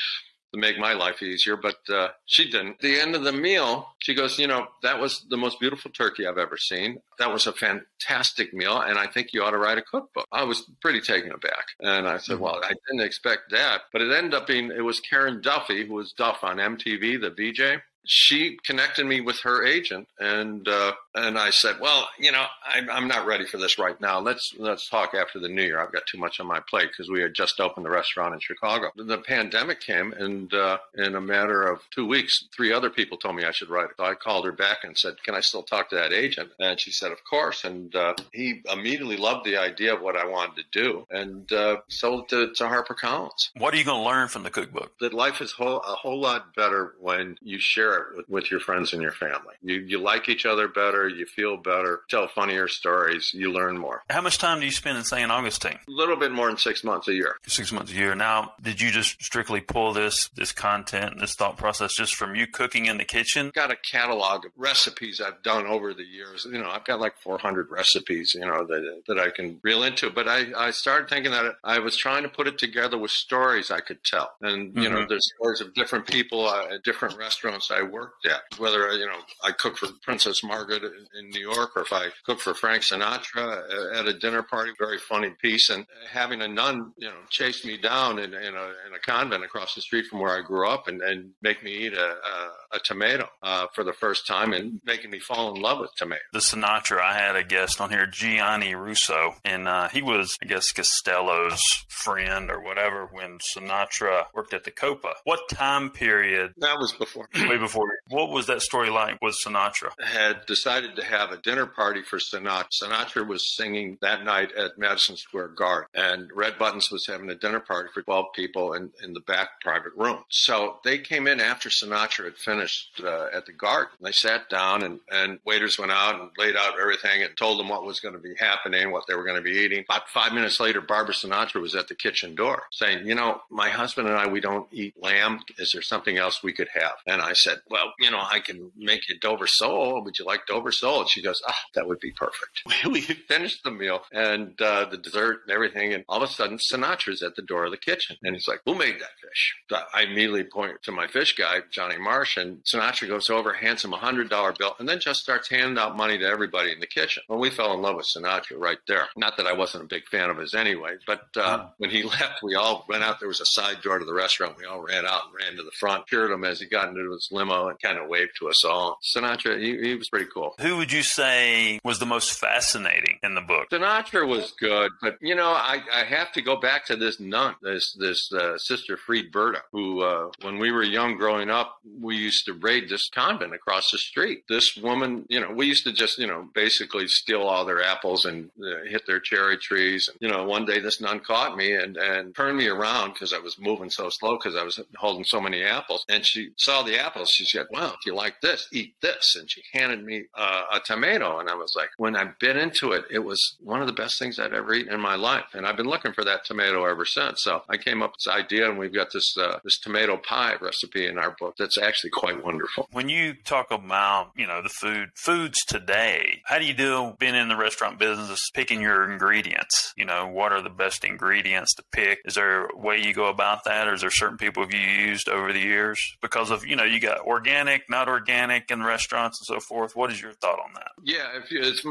to 0.55 0.61
make 0.61 0.79
my 0.79 0.93
life 0.93 1.23
easier, 1.23 1.57
but 1.57 1.77
uh, 1.93 2.09
she 2.27 2.51
didn't. 2.51 2.73
At 2.73 2.79
the 2.81 3.01
end 3.01 3.15
of 3.15 3.25
the 3.25 3.33
meal, 3.33 3.89
she 3.99 4.15
goes, 4.15 4.39
You 4.39 4.47
know, 4.47 4.67
that 4.83 4.99
was 4.99 5.27
the 5.29 5.37
most 5.37 5.61
beautiful 5.61 5.91
turkey 5.91 6.27
I've 6.27 6.39
ever 6.39 6.57
seen. 6.57 6.99
That 7.19 7.33
was 7.33 7.47
a 7.47 7.53
fantastic 7.53 8.55
meal, 8.55 8.81
and 8.81 8.99
I 8.99 9.07
think 9.07 9.33
you 9.33 9.43
ought 9.43 9.51
to 9.51 9.59
write 9.59 9.79
a 9.79 9.83
cookbook. 9.83 10.27
I 10.33 10.45
was 10.45 10.71
pretty 10.81 11.01
taken 11.01 11.33
aback. 11.33 11.67
And 11.81 12.09
I 12.09 12.19
said, 12.19 12.35
mm-hmm. 12.35 12.45
Well, 12.45 12.61
I 12.63 12.73
didn't 12.89 13.05
expect 13.05 13.51
that. 13.51 13.83
But 13.93 14.03
it 14.03 14.13
ended 14.13 14.35
up 14.35 14.47
being, 14.47 14.71
it 14.71 14.85
was 14.85 15.01
Karen 15.01 15.41
Duffy, 15.41 15.87
who 15.87 15.95
was 15.95 16.13
Duff 16.13 16.45
on 16.45 16.57
MTV, 16.57 17.21
the 17.21 17.31
VJ 17.31 17.83
she 18.05 18.59
connected 18.65 19.07
me 19.07 19.21
with 19.21 19.41
her 19.41 19.65
agent, 19.65 20.09
and 20.19 20.67
uh, 20.69 20.93
and 21.15 21.39
I 21.39 21.51
said, 21.51 21.77
well, 21.81 22.09
you 22.19 22.33
know, 22.33 22.45
I'm, 22.67 22.91
I'm 22.91 23.09
not 23.09 23.27
ready 23.27 23.47
for 23.47 23.59
this 23.59 23.79
right 23.79 24.01
now. 24.01 24.21
Let's 24.21 24.55
let's 24.59 24.89
talk 24.89 25.15
after 25.15 25.39
the 25.39 25.49
new 25.49 25.63
year. 25.63 25.81
I've 25.81 25.93
got 25.93 26.07
too 26.07 26.19
much 26.19 26.41
on 26.41 26.47
my 26.47 26.61
plate 26.69 26.89
because 26.91 27.11
we 27.11 27.21
had 27.21 27.35
just 27.35 27.61
opened 27.61 27.87
the 27.87 27.91
restaurant 27.91 28.35
in 28.35 28.41
Chicago. 28.41 28.91
The 28.97 29.19
pandemic 29.19 29.81
came, 29.81 30.13
and 30.13 30.53
uh, 30.53 30.79
in 30.95 31.15
a 31.15 31.21
matter 31.21 31.63
of 31.63 31.81
two 31.91 32.07
weeks, 32.07 32.45
three 32.55 32.73
other 32.73 32.91
people 32.91 33.17
told 33.17 33.37
me 33.37 33.45
I 33.45 33.53
should 33.53 33.71
write 33.71 33.91
it. 33.91 33.97
So 33.97 34.05
I 34.05 34.15
called 34.15 34.45
her 34.45 34.53
back 34.53 34.85
and 34.85 34.97
said, 34.97 35.23
can 35.23 35.35
I 35.35 35.41
still 35.41 35.63
talk 35.63 35.91
to 35.91 35.97
that 35.97 36.13
agent? 36.13 36.51
And 36.59 36.79
she 36.79 36.91
said, 36.91 37.13
of 37.13 37.25
course. 37.25 37.65
And 37.65 37.95
uh, 37.95 38.15
he 38.33 38.63
immediately 38.71 39.17
loved 39.17 39.45
the 39.45 39.57
idea 39.57 39.95
of 39.95 40.03
what 40.03 40.17
I 40.17 40.27
wanted 40.27 40.57
to 40.57 40.83
do, 40.83 41.07
and 41.11 41.51
uh, 41.53 41.77
sold 41.89 42.25
it 42.25 42.29
to, 42.31 42.55
to 42.55 42.65
HarperCollins. 42.65 43.51
What 43.57 43.73
are 43.75 43.77
you 43.77 43.85
going 43.85 44.03
to 44.03 44.09
learn 44.09 44.29
from 44.29 44.43
the 44.43 44.51
cookbook? 44.51 44.99
That 45.01 45.15
life 45.15 45.41
is 45.41 45.53
whole, 45.53 45.79
a 45.79 45.95
whole 45.95 46.21
lot 46.21 46.55
better 46.55 46.95
when 47.01 47.37
you 47.41 47.59
share 47.59 47.94
it 47.99 48.17
with, 48.17 48.29
with 48.29 48.51
your 48.51 48.61
friends 48.61 48.93
and 48.93 49.03
your 49.03 49.13
family. 49.13 49.55
You 49.63 49.77
you 49.77 49.99
like 49.99 50.29
each 50.29 50.47
other 50.47 50.69
better, 50.69 51.09
you 51.09 51.27
feel 51.27 51.57
better, 51.57 52.03
tell 52.09 52.29
funnier 52.29 52.69
stories, 52.69 53.33
you 53.35 53.53
learn 53.53 53.79
more. 53.79 54.03
How 54.11 54.21
much 54.21 54.39
time 54.39 54.61
do 54.61 54.67
you 54.67 54.73
spend 54.73 54.99
in 54.99 55.05
St. 55.05 55.31
Augustine? 55.31 55.79
A 55.89 55.91
little 55.91 56.17
bit 56.17 56.33
more 56.33 56.49
than 56.49 56.57
six 56.57 56.85
months 56.85 57.09
a 57.09 57.15
year. 57.15 57.37
Six 57.47 57.73
months 57.73 57.93
a 57.93 57.95
year. 57.95 58.15
Now, 58.15 58.53
did 58.61 58.81
you 58.81 58.91
just 58.91 59.23
strictly 59.23 59.61
pull 59.61 59.93
this 59.93 60.29
this 60.35 60.53
content, 60.53 61.19
this 61.21 61.35
thought 61.35 61.57
process, 61.57 61.95
just 61.95 62.15
from 62.15 62.35
you 62.35 62.47
cooking 62.47 62.87
in 62.87 62.99
the 62.99 63.05
kitchen? 63.05 63.51
Got 63.55 63.71
a 63.71 63.77
catalog 63.77 64.45
of 64.47 64.53
recipes 64.57 65.21
I've 65.21 65.43
done 65.43 65.67
over 65.67 65.95
the 65.95 66.05
years. 66.05 66.47
You 66.51 66.59
know, 66.59 66.71
I've 66.71 66.85
got 66.85 67.01
like 67.01 67.17
400 67.19 67.71
recipes. 67.71 68.35
You 68.35 68.47
know 68.47 68.67
that 68.67 69.03
that 69.09 69.19
I 69.19 69.31
can 69.31 69.61
reel 69.63 69.83
into. 69.83 70.11
But 70.11 70.29
I 70.29 70.47
I 70.57 70.71
started 70.71 71.09
thinking 71.09 71.33
that 71.33 71.57
I 71.65 71.79
was 71.79 71.97
trying 71.97 72.23
to 72.23 72.29
put 72.29 72.47
it 72.47 72.59
together 72.59 72.99
with 72.99 73.11
stories 73.11 73.71
I 73.71 73.81
could 73.81 74.03
tell, 74.05 74.33
and 74.41 74.75
you 74.75 74.83
mm-hmm. 74.83 74.95
know, 74.95 75.07
there's 75.09 75.33
stories 75.37 75.61
of 75.61 75.75
different 75.75 76.07
people 76.07 76.47
uh, 76.49 76.75
at 76.75 76.83
different 76.83 77.17
restaurants 77.17 77.71
I 77.71 77.83
worked 77.85 78.27
at. 78.27 78.43
Whether 78.59 78.93
you 78.93 79.07
know 79.07 79.19
I 79.43 79.53
cook 79.53 79.77
for 79.77 79.89
Princess 80.03 80.43
Margaret 80.43 80.83
in 80.83 81.31
New 81.31 81.41
York, 81.41 81.77
or 81.77 81.83
if 81.83 81.93
I 81.93 82.09
cook 82.25 82.41
for 82.41 82.55
Frank 82.55 82.83
Sinatra 82.83 83.63
uh, 83.71 83.99
at 83.99 84.07
a 84.07 84.19
dinner 84.19 84.43
party, 84.43 84.73
very 84.79 84.99
funny 84.99 85.31
piece. 85.41 85.71
And 85.71 85.87
having 86.11 86.43
a 86.43 86.49
nun, 86.49 86.93
you 86.97 87.09
know, 87.09 87.15
chase 87.31 87.65
me 87.65 87.77
down 87.77 88.19
in, 88.19 88.35
in, 88.35 88.55
a, 88.55 88.67
in 88.87 88.95
a 88.95 88.99
convent 89.05 89.45
across 89.45 89.75
the 89.75 89.81
street 89.81 90.07
from 90.07 90.21
where 90.21 90.37
I 90.37 90.43
grew 90.43 90.69
up 90.69 90.89
and, 90.89 91.01
and 91.03 91.31
make 91.43 91.63
me 91.63 91.73
eat 91.73 91.95
a, 91.95 92.11
a, 92.11 92.51
a 92.75 92.79
tomato 92.81 93.29
uh, 93.43 93.67
for 93.75 93.85
the 93.85 93.93
first 93.93 94.27
time 94.27 94.53
and 94.53 94.81
making 94.85 95.11
me 95.11 95.19
fall 95.19 95.55
in 95.55 95.61
love 95.61 95.79
with 95.79 95.95
tomato. 95.97 96.23
The 96.33 96.41
Sinatra, 96.41 97.01
I 97.01 97.15
had 97.15 97.37
a 97.37 97.45
guest 97.45 97.81
on 97.81 97.91
here, 97.91 98.07
Gianni 98.07 98.75
Russo, 98.75 99.35
and 99.45 99.69
uh, 99.69 99.89
he 99.89 100.03
was, 100.03 100.37
I 100.43 100.47
guess, 100.47 100.73
Costello's 100.73 101.61
friend 101.89 102.51
or 102.51 102.61
whatever 102.61 103.09
when 103.11 103.39
Sinatra 103.39 104.27
worked 104.35 104.53
at 104.53 104.65
the 104.65 104.71
Copa. 104.71 105.15
What 105.25 105.49
time 105.49 105.91
period? 105.91 106.55
That 106.59 106.79
was 106.79 106.93
before. 106.93 107.29
Way 107.35 107.59
before. 107.59 107.87
What 108.09 108.31
was 108.31 108.47
that 108.47 108.63
story 108.63 108.91
like 108.91 109.21
with 109.23 109.37
Sinatra? 109.45 109.91
Had 110.03 110.47
decided 110.47 110.97
to 110.97 111.05
have 111.05 111.31
a 111.31 111.39
dinner 111.39 111.67
party 111.67 112.03
for 112.03 112.19
Sinatra. 112.19 112.67
Sinatra 112.83 113.27
was 113.27 113.55
singing 113.57 113.99
that 114.01 114.25
night 114.25 114.53
at 114.53 114.79
Madison 114.79 115.17
Square 115.17 115.49
Garden, 115.49 115.89
and 115.95 116.31
Red 116.35 116.59
Buttons 116.59 116.91
was 116.91 117.07
having 117.07 117.31
a 117.31 117.35
dinner 117.35 117.61
party 117.61 117.89
for 117.95 118.03
12 118.03 118.27
people 118.35 118.73
in, 118.75 118.91
in 119.03 119.13
the 119.13 119.21
back 119.21 119.61
private 119.61 119.93
room. 119.97 120.25
So 120.29 120.79
they 120.85 120.99
came 120.99 121.27
in 121.27 121.41
after 121.41 121.69
Sinatra 121.69 122.25
had 122.25 122.37
finished 122.37 122.64
uh, 123.03 123.27
at 123.33 123.47
the 123.47 123.53
garden. 123.53 123.93
They 124.01 124.13
sat 124.13 124.49
down, 124.49 124.83
and, 124.83 125.01
and 125.11 125.39
waiters 125.45 125.79
went 125.79 125.93
out 125.93 126.21
and 126.21 126.31
laid 126.39 126.57
out 126.57 126.81
everything 126.81 127.23
and 127.23 127.37
told 127.37 127.59
them 127.59 127.69
what 127.69 127.85
was 127.85 128.01
going 128.01 128.15
to 128.15 128.21
be 128.21 128.35
happening, 128.39 128.91
what 128.91 129.07
they 129.07 129.15
were 129.15 129.25
going 129.25 129.37
to 129.37 129.43
be 129.43 129.59
eating. 129.59 129.85
About 129.89 130.09
five 130.09 130.33
minutes 130.33 130.61
later, 130.61 130.81
Barbara 130.81 131.15
Sinatra 131.15 131.61
was 131.61 131.75
at 131.75 131.89
the 131.89 131.95
kitchen 131.95 132.35
door 132.35 132.65
saying, 132.73 133.07
You 133.07 133.15
know, 133.15 133.41
my 133.51 133.69
husband 133.69 134.09
and 134.09 134.17
I, 134.17 134.27
we 134.27 134.41
don't 134.41 134.69
eat 134.73 134.95
lamb. 135.01 135.41
Is 135.59 135.73
there 135.73 135.83
something 135.83 136.17
else 136.17 136.43
we 136.43 136.53
could 136.53 136.69
have? 136.75 136.97
And 137.07 137.21
I 137.21 137.33
said, 137.33 137.59
Well, 137.71 137.93
you 137.99 138.11
know, 138.11 138.23
I 138.31 138.41
can 138.41 138.71
make 138.77 139.09
you 139.09 139.19
Dover 139.19 139.47
sole. 139.47 140.03
Would 140.03 140.19
you 140.19 140.25
like 140.25 140.47
Dover 140.47 140.73
sole? 140.73 141.01
And 141.01 141.11
she 141.11 141.23
goes, 141.23 141.41
Ah, 141.47 141.59
that 141.75 141.87
would 141.87 142.01
be 142.01 142.13
perfect. 142.13 142.63
we 142.87 143.01
finished 143.01 143.65
the 143.65 143.71
meal 143.71 144.03
and 144.13 144.61
uh, 144.61 144.87
the 144.87 144.99
dessert 144.99 145.41
and 145.47 145.53
everything. 145.53 145.93
And 145.93 146.05
all 146.09 146.23
of 146.23 146.29
a 146.29 146.33
sudden, 146.33 146.59
Sinatra's 146.59 147.23
at 147.23 147.37
the 147.37 147.43
door 147.43 147.65
of 147.65 147.71
the 147.71 147.77
kitchen. 147.77 148.17
And 148.23 148.35
he's 148.35 148.49
like, 148.49 148.61
Who 148.65 148.75
made 148.75 148.95
that 148.95 149.19
fish? 149.21 149.55
I 149.95 150.03
immediately 150.03 150.45
point 150.45 150.83
to 150.85 150.93
my 150.93 151.07
fish 151.07 151.35
guy, 151.37 151.61
Johnny 151.71 151.99
Marsh, 151.99 152.37
and 152.37 152.54
Sinatra 152.65 153.09
goes 153.09 153.31
over, 153.31 153.53
hands 153.53 153.85
him 153.85 153.93
a 153.93 153.97
hundred 153.97 154.29
dollar 154.31 154.53
bill, 154.59 154.75
and 154.79 154.89
then 154.89 155.01
just 155.01 155.23
starts 155.23 155.49
handing 155.49 155.79
out 155.79 155.97
money 155.97 156.19
to 156.19 156.25
everybody 156.25 156.73
in 156.73 156.81
the 156.81 156.87
kitchen. 156.87 157.23
Well, 157.29 157.39
we 157.39 157.51
fell 157.51 157.73
in 157.75 157.83
love 157.83 157.97
with 157.97 158.07
Sinatra 158.07 158.57
right 158.59 158.79
there. 158.89 159.07
Not 159.17 159.37
that 159.37 159.47
I 159.47 159.53
wasn't 159.53 159.85
a 159.85 159.87
big 159.87 160.07
fan 160.09 160.31
of 160.31 160.39
his 160.39 160.55
anyway, 160.55 160.97
but 161.07 161.23
uh, 161.37 161.43
Oh. 161.45 161.71
when 161.79 161.91
he 161.91 162.03
left, 162.15 162.43
we 162.43 162.55
all 162.55 162.85
went 162.89 163.03
out. 163.05 163.19
There 163.21 163.29
was 163.29 163.41
a 163.41 163.47
side 163.47 163.81
door 163.83 163.99
to 163.99 164.05
the 164.05 164.15
restaurant. 164.15 164.57
We 164.59 164.65
all 164.65 164.81
ran 164.81 165.07
out 165.07 165.23
and 165.27 165.35
ran 165.35 165.57
to 165.57 165.63
the 165.63 165.71
front, 165.79 166.07
cheered 166.07 166.31
him 166.31 166.45
as 166.45 166.61
he 166.61 166.67
got 166.67 166.89
into 166.89 167.13
his 167.13 167.29
limo, 167.31 167.69
and 167.69 167.81
kind 167.81 167.99
of 167.99 168.09
waved 168.09 168.33
to 168.41 168.49
us 168.49 168.65
all. 168.65 168.99
Sinatra, 169.15 169.59
he, 169.61 169.79
he 169.89 169.95
was 169.95 170.09
pretty 170.09 170.27
cool. 170.33 170.55
Who 170.61 170.77
would 170.79 170.93
you 170.93 171.03
say 171.03 171.81
was 171.85 171.99
the 171.99 172.07
most 172.07 172.33
fascinating 172.33 173.19
in 173.23 173.35
the 173.35 173.41
book? 173.41 173.69
Sinatra 173.71 174.27
was 174.27 174.53
good, 174.59 174.91
but 175.01 175.17
you 175.21 175.35
know, 175.35 175.51
I, 175.51 175.81
I 175.93 176.05
have 176.05 176.33
to 176.33 176.43
go 176.43 176.57
back 176.57 176.87
to 176.87 176.97
this 176.97 177.21
nun, 177.21 177.55
this 177.63 177.93
this 177.99 178.33
uh, 178.33 178.59
sister 178.59 178.97
Friedberta, 178.97 179.61
who 179.73 180.03
uh, 180.03 180.31
when 180.43 180.59
we 180.59 180.71
were 180.73 180.83
young 180.83 181.17
growing 181.17 181.51
up, 181.51 181.77
we 182.01 182.17
used 182.17 182.44
to 182.45 182.53
raid 182.55 182.89
this 182.89 183.09
convent 183.09 183.55
across 183.55 183.91
the 183.91 183.99
street. 183.99 184.45
This 184.49 184.77
woman, 184.77 185.25
you 185.29 185.41
know, 185.41 185.51
we 185.51 185.67
used 185.67 185.85
to 185.85 185.93
just 185.93 186.19
you 186.19 186.27
know 186.27 186.49
basically 186.55 187.07
steal 187.09 187.43
all 187.43 187.65
their 187.65 187.83
apples 187.83 188.25
and 188.25 188.51
uh, 188.61 188.85
hit 188.89 189.07
their 189.07 189.21
cherry 189.21 189.57
trees. 189.57 190.09
And, 190.09 190.19
you 190.21 190.29
know, 190.29 190.45
one 190.45 190.65
day 190.65 190.81
this 190.81 191.01
nun 191.01 191.21
caught 191.21 191.57
me 191.57 191.73
and 191.73 191.97
and 191.97 192.35
turned 192.35 192.59
me 192.59 192.69
around 192.69 193.13
because 193.13 193.33
I 193.33 193.39
was 193.39 193.59
moving 193.59 193.91
so 193.91 194.09
slow 194.09 194.37
because 194.37 194.57
I 194.57 194.65
was 194.65 194.81
holding 194.97 195.25
so 195.25 195.41
many 195.41 195.63
apples, 195.63 196.05
and 196.09 196.25
she 196.25 196.51
saw 196.57 196.83
the 196.83 196.99
apples. 196.99 197.31
She 197.31 197.45
said, 197.45 197.67
"Well, 197.71 197.95
if 197.99 198.07
you 198.07 198.15
like 198.15 198.41
this, 198.41 198.69
eat 198.73 198.95
this," 199.01 199.37
and 199.37 199.51
she 199.51 199.63
handed 199.73 200.05
me 200.05 200.25
uh, 200.35 200.65
a 200.73 200.81
tomato, 200.81 201.39
and 201.39 201.49
I 201.49 201.55
was 201.55 201.75
like, 201.77 201.91
when 201.97 202.17
I 202.17 202.31
bit 202.39 202.57
into 202.57 202.93
it, 202.93 203.05
it 203.11 203.21
was 203.21 203.57
one 203.61 203.81
of 203.81 203.87
the 203.87 203.93
best 203.93 204.19
things 204.19 204.39
I'd 204.39 204.53
ever 204.53 204.75
eaten 204.75 204.93
in 204.93 205.01
my 205.01 205.17
life, 205.17 205.47
and 205.55 205.67
I've 205.67 205.77
been 205.77 205.89
looking 205.89 206.13
for 206.13 206.25
that 206.25 206.45
tomato 206.45 206.85
ever 206.85 207.05
since. 207.05 207.43
So 207.43 207.63
I 207.69 207.77
came 207.77 208.03
up 208.03 208.13
with 208.13 208.25
this 208.25 208.35
idea, 208.35 208.69
and 208.69 208.79
we've 208.79 208.93
got 208.93 209.13
this 209.13 209.37
uh, 209.37 209.59
this 209.65 209.79
tomato 209.79 210.17
pie 210.17 210.57
recipe 210.61 211.07
in 211.07 211.19
our 211.19 211.37
book 211.39 211.57
that's 211.59 211.79
actually 211.79 212.11
quite 212.11 212.24
wonderful. 212.33 212.89
When 212.93 213.09
you 213.09 213.35
talk 213.35 213.71
about, 213.71 214.31
you 214.37 214.47
know, 214.47 214.63
the 214.63 214.69
food, 214.69 215.11
foods 215.15 215.65
today, 215.67 216.43
how 216.45 216.59
do 216.59 216.65
you 216.65 216.75
do 216.75 217.15
being 217.19 217.35
in 217.35 217.49
the 217.49 217.57
restaurant 217.57 217.99
business, 217.99 218.41
picking 218.53 218.81
your 218.81 219.11
ingredients? 219.11 219.93
You 219.97 220.05
know, 220.05 220.27
what 220.29 220.53
are 220.53 220.63
the 220.63 220.71
best 220.71 221.05
ingredients 221.05 221.75
to 221.75 221.85
pick? 221.93 222.21
Is 222.25 222.35
there 222.35 222.67
a 222.67 222.77
way 222.77 223.01
you 223.01 223.13
go 223.13 223.27
about 223.27 223.65
that? 223.65 223.89
Or 223.89 223.95
is 223.95 224.01
there 224.01 224.11
certain 224.11 224.39
people 224.39 224.63
have 224.63 224.73
you 224.73 224.81
used 224.81 225.29
over 225.29 225.53
the 225.53 225.61
years? 225.61 226.01
Because 226.23 226.51
of, 226.51 226.67
you 226.67 226.77
know, 226.77 226.85
you 226.85 227.01
got 227.01 227.21
organic, 227.21 227.89
not 227.91 228.09
organic 228.09 228.71
in 228.71 228.83
restaurants 228.83 229.41
and 229.41 229.57
so 229.57 229.61
forth. 229.61 229.95
What 229.95 230.11
is 230.11 230.21
your 230.21 230.33
thought 230.33 230.59
on 230.59 230.73
that? 230.75 230.93
Yeah, 231.03 231.37
if 231.37 231.51
you, 231.51 231.61
as, 231.61 231.83